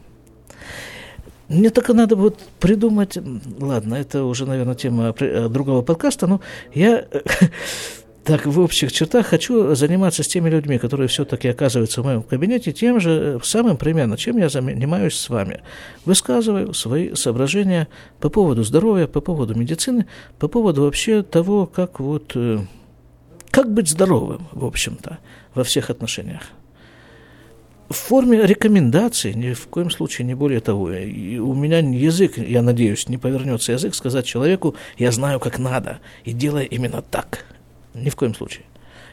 Мне 1.49 1.71
только 1.71 1.95
надо 1.95 2.17
вот 2.17 2.41
придумать, 2.59 3.17
ладно, 3.61 3.95
это 3.95 4.25
уже, 4.25 4.45
наверное, 4.45 4.75
тема 4.75 5.15
другого 5.49 5.83
подкаста, 5.83 6.27
но 6.27 6.41
я 6.75 7.07
так 8.25 8.45
в 8.47 8.61
общих 8.61 8.93
чертах 8.93 9.27
хочу 9.27 9.75
заниматься 9.75 10.23
с 10.23 10.29
теми 10.29 10.51
людьми, 10.51 10.79
которые 10.79 11.09
все-таки 11.09 11.49
оказываются 11.49 12.03
в 12.03 12.05
моем 12.05 12.23
кабинете, 12.23 12.73
тем 12.73 13.01
же 13.01 13.41
самым 13.43 13.77
примерно, 13.77 14.17
чем 14.17 14.37
я 14.37 14.49
занимаюсь 14.49 15.17
с 15.17 15.29
вами. 15.29 15.63
Высказываю 16.05 16.75
свои 16.75 17.15
соображения 17.15 17.89
по 18.21 18.29
поводу 18.29 18.63
здоровья, 18.63 19.07
по 19.07 19.21
поводу 19.21 19.55
медицины, 19.55 20.07
по 20.39 20.49
поводу 20.49 20.83
вообще 20.83 21.23
того, 21.23 21.67
как 21.67 21.99
вот, 21.99 22.33
э, 22.35 22.59
как 23.51 23.73
быть 23.73 23.89
здоровым, 23.89 24.49
в 24.53 24.65
общем-то, 24.65 25.19
во 25.55 25.65
всех 25.65 25.91
отношениях 25.91 26.43
в 27.91 27.97
форме 27.97 28.47
рекомендаций, 28.47 29.35
ни 29.35 29.53
в 29.53 29.67
коем 29.67 29.91
случае 29.91 30.25
не 30.25 30.35
более 30.35 30.61
того. 30.61 30.93
И 30.93 31.39
у 31.39 31.55
меня 31.55 31.79
язык, 31.81 32.39
я 32.39 32.63
надеюсь, 32.63 33.09
не 33.09 33.19
повернется 33.19 33.73
язык 33.73 33.97
сказать 33.97 34.25
человеку, 34.25 34.77
я 34.97 35.11
знаю, 35.11 35.41
как 35.41 35.59
надо, 35.59 35.99
и 36.25 36.33
делай 36.33 36.67
именно 36.67 37.03
так. 37.03 37.45
Ни 37.95 38.09
в 38.09 38.17
коем 38.17 38.35
случае. 38.35 38.65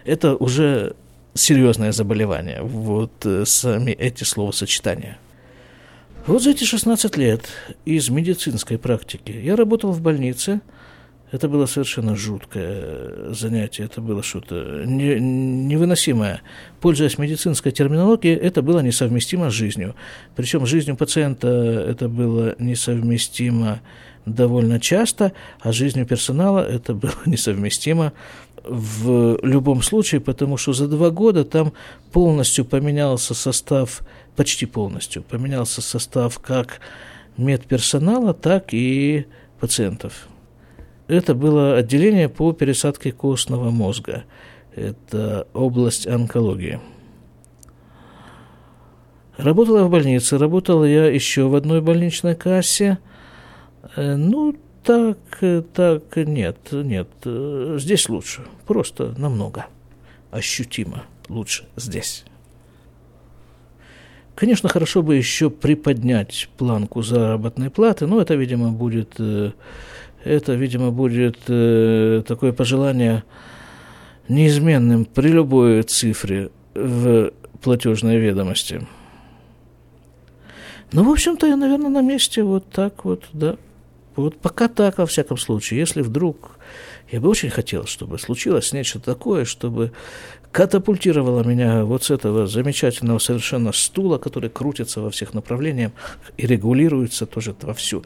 Это 0.05 0.35
уже 0.35 0.95
серьезное 1.33 1.91
заболевание, 1.91 2.61
вот 2.61 3.25
э, 3.25 3.45
сами 3.45 3.91
эти 3.91 4.23
словосочетания. 4.23 5.17
Вот 6.25 6.43
за 6.43 6.51
эти 6.51 6.63
16 6.63 7.17
лет 7.17 7.45
из 7.85 8.09
медицинской 8.09 8.77
практики 8.77 9.31
я 9.31 9.55
работал 9.55 9.91
в 9.91 10.01
больнице– 10.01 10.61
это 11.29 11.49
было 11.49 11.65
совершенно 11.65 12.15
жуткое 12.15 13.33
занятие, 13.33 13.83
это 13.83 13.99
было 13.99 14.23
что-то 14.23 14.83
не, 14.85 15.19
невыносимое. 15.19 16.41
Пользуясь 16.79 17.17
медицинской 17.17 17.73
терминологией, 17.73 18.35
это 18.35 18.61
было 18.61 18.79
несовместимо 18.79 19.49
с 19.49 19.53
жизнью. 19.53 19.93
Причем 20.37 20.65
жизнью 20.65 20.95
пациента 20.95 21.47
это 21.47 22.07
было 22.07 22.55
несовместимо 22.59 23.81
довольно 24.25 24.79
часто, 24.79 25.33
а 25.59 25.73
жизнью 25.73 26.05
персонала 26.05 26.65
это 26.65 26.93
было 26.93 27.13
несовместимо 27.25 28.13
в 28.69 29.39
любом 29.43 29.81
случае, 29.81 30.21
потому 30.21 30.57
что 30.57 30.73
за 30.73 30.87
два 30.87 31.09
года 31.09 31.43
там 31.43 31.73
полностью 32.11 32.65
поменялся 32.65 33.33
состав, 33.33 34.01
почти 34.35 34.65
полностью 34.65 35.23
поменялся 35.23 35.81
состав 35.81 36.39
как 36.39 36.79
медперсонала, 37.37 38.33
так 38.33 38.73
и 38.73 39.25
пациентов. 39.59 40.27
Это 41.07 41.33
было 41.33 41.77
отделение 41.77 42.29
по 42.29 42.51
пересадке 42.51 43.11
костного 43.11 43.69
мозга. 43.69 44.23
Это 44.75 45.47
область 45.53 46.05
онкологии. 46.05 46.79
Работала 49.37 49.83
в 49.83 49.89
больнице, 49.89 50.37
работал 50.37 50.83
я 50.83 51.05
еще 51.05 51.47
в 51.47 51.55
одной 51.55 51.81
больничной 51.81 52.35
кассе. 52.35 52.97
Э, 53.95 54.15
ну, 54.15 54.55
так, 54.87 55.17
так, 55.73 56.15
нет, 56.15 56.57
нет, 56.71 57.09
здесь 57.25 58.07
лучше, 58.07 58.43
просто 58.65 59.13
намного, 59.17 59.65
ощутимо 60.31 61.03
лучше 61.27 61.65
здесь. 61.75 62.23
Конечно, 64.33 64.69
хорошо 64.69 65.01
бы 65.01 65.15
еще 65.15 65.49
приподнять 65.49 66.47
планку 66.57 67.01
заработной 67.01 67.69
платы, 67.69 68.07
но 68.07 68.21
это, 68.21 68.35
видимо, 68.35 68.71
будет 68.71 69.15
э, 69.17 69.51
это, 70.23 70.53
видимо, 70.53 70.91
будет 70.91 71.37
э, 71.47 72.23
такое 72.25 72.53
пожелание 72.53 73.23
неизменным 74.29 75.05
при 75.05 75.29
любой 75.29 75.83
цифре 75.83 76.51
в 76.75 77.31
платежной 77.61 78.19
ведомости. 78.19 78.87
Ну, 80.91 81.03
в 81.03 81.09
общем-то, 81.09 81.47
я, 81.47 81.57
наверное, 81.57 81.89
на 81.89 82.01
месте 82.01 82.43
вот 82.43 82.69
так 82.69 83.03
вот, 83.03 83.25
да. 83.33 83.57
Вот 84.17 84.35
пока 84.37 84.67
так, 84.67 84.97
во 84.97 85.05
всяком 85.05 85.37
случае. 85.37 85.79
Если 85.79 86.01
вдруг... 86.01 86.57
Я 87.11 87.21
бы 87.21 87.29
очень 87.29 87.49
хотел, 87.49 87.85
чтобы 87.85 88.19
случилось 88.19 88.73
нечто 88.73 88.99
такое, 88.99 89.45
чтобы 89.45 89.93
катапультировало 90.51 91.43
меня 91.43 91.85
вот 91.85 92.03
с 92.03 92.11
этого 92.11 92.47
замечательного 92.47 93.19
совершенно 93.19 93.71
стула, 93.71 94.17
который 94.17 94.49
крутится 94.49 95.01
во 95.01 95.09
всех 95.09 95.33
направлениях 95.33 95.91
и 96.35 96.45
регулируется 96.45 97.25
тоже 97.25 97.55
вовсю. 97.61 98.03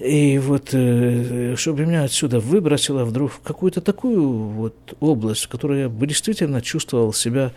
И 0.00 0.38
вот, 0.38 0.70
э, 0.72 1.54
чтобы 1.56 1.84
меня 1.84 2.04
отсюда 2.04 2.40
выбросило 2.40 3.04
вдруг 3.04 3.32
в 3.32 3.40
какую-то 3.40 3.82
такую 3.82 4.26
вот 4.26 4.74
область, 4.98 5.44
в 5.44 5.48
которой 5.48 5.80
я 5.82 5.88
бы 5.88 6.06
действительно 6.06 6.62
чувствовал 6.62 7.12
себя 7.12 7.52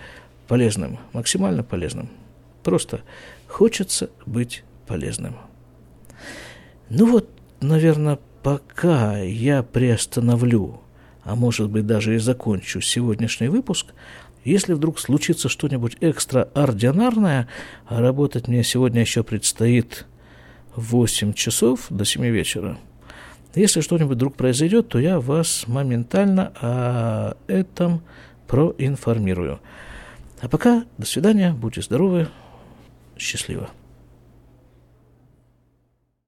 полезным, 0.47 0.99
максимально 1.13 1.63
полезным. 1.63 2.09
Просто 2.61 3.01
хочется 3.47 4.09
быть 4.25 4.63
полезным. 4.85 5.37
Ну 6.89 7.05
вот, 7.05 7.27
наверное, 7.65 8.19
пока 8.41 9.17
я 9.19 9.63
приостановлю, 9.63 10.81
а 11.23 11.35
может 11.35 11.69
быть 11.69 11.85
даже 11.87 12.15
и 12.15 12.19
закончу 12.19 12.81
сегодняшний 12.81 13.47
выпуск, 13.47 13.87
если 14.43 14.73
вдруг 14.73 14.99
случится 14.99 15.49
что-нибудь 15.49 15.97
экстраординарное, 16.01 17.47
а 17.87 18.01
работать 18.01 18.47
мне 18.47 18.63
сегодня 18.63 19.01
еще 19.01 19.23
предстоит 19.23 20.05
8 20.75 21.33
часов 21.33 21.87
до 21.89 22.03
7 22.03 22.25
вечера. 22.25 22.77
Если 23.55 23.81
что-нибудь 23.81 24.15
вдруг 24.15 24.35
произойдет, 24.35 24.89
то 24.89 24.99
я 24.99 25.19
вас 25.19 25.65
моментально 25.67 26.51
о 26.59 27.37
этом 27.47 28.01
проинформирую. 28.47 29.59
А 30.41 30.49
пока 30.49 30.85
до 30.97 31.05
свидания, 31.05 31.53
будьте 31.53 31.81
здоровы, 31.81 32.27
счастливо. 33.17 33.69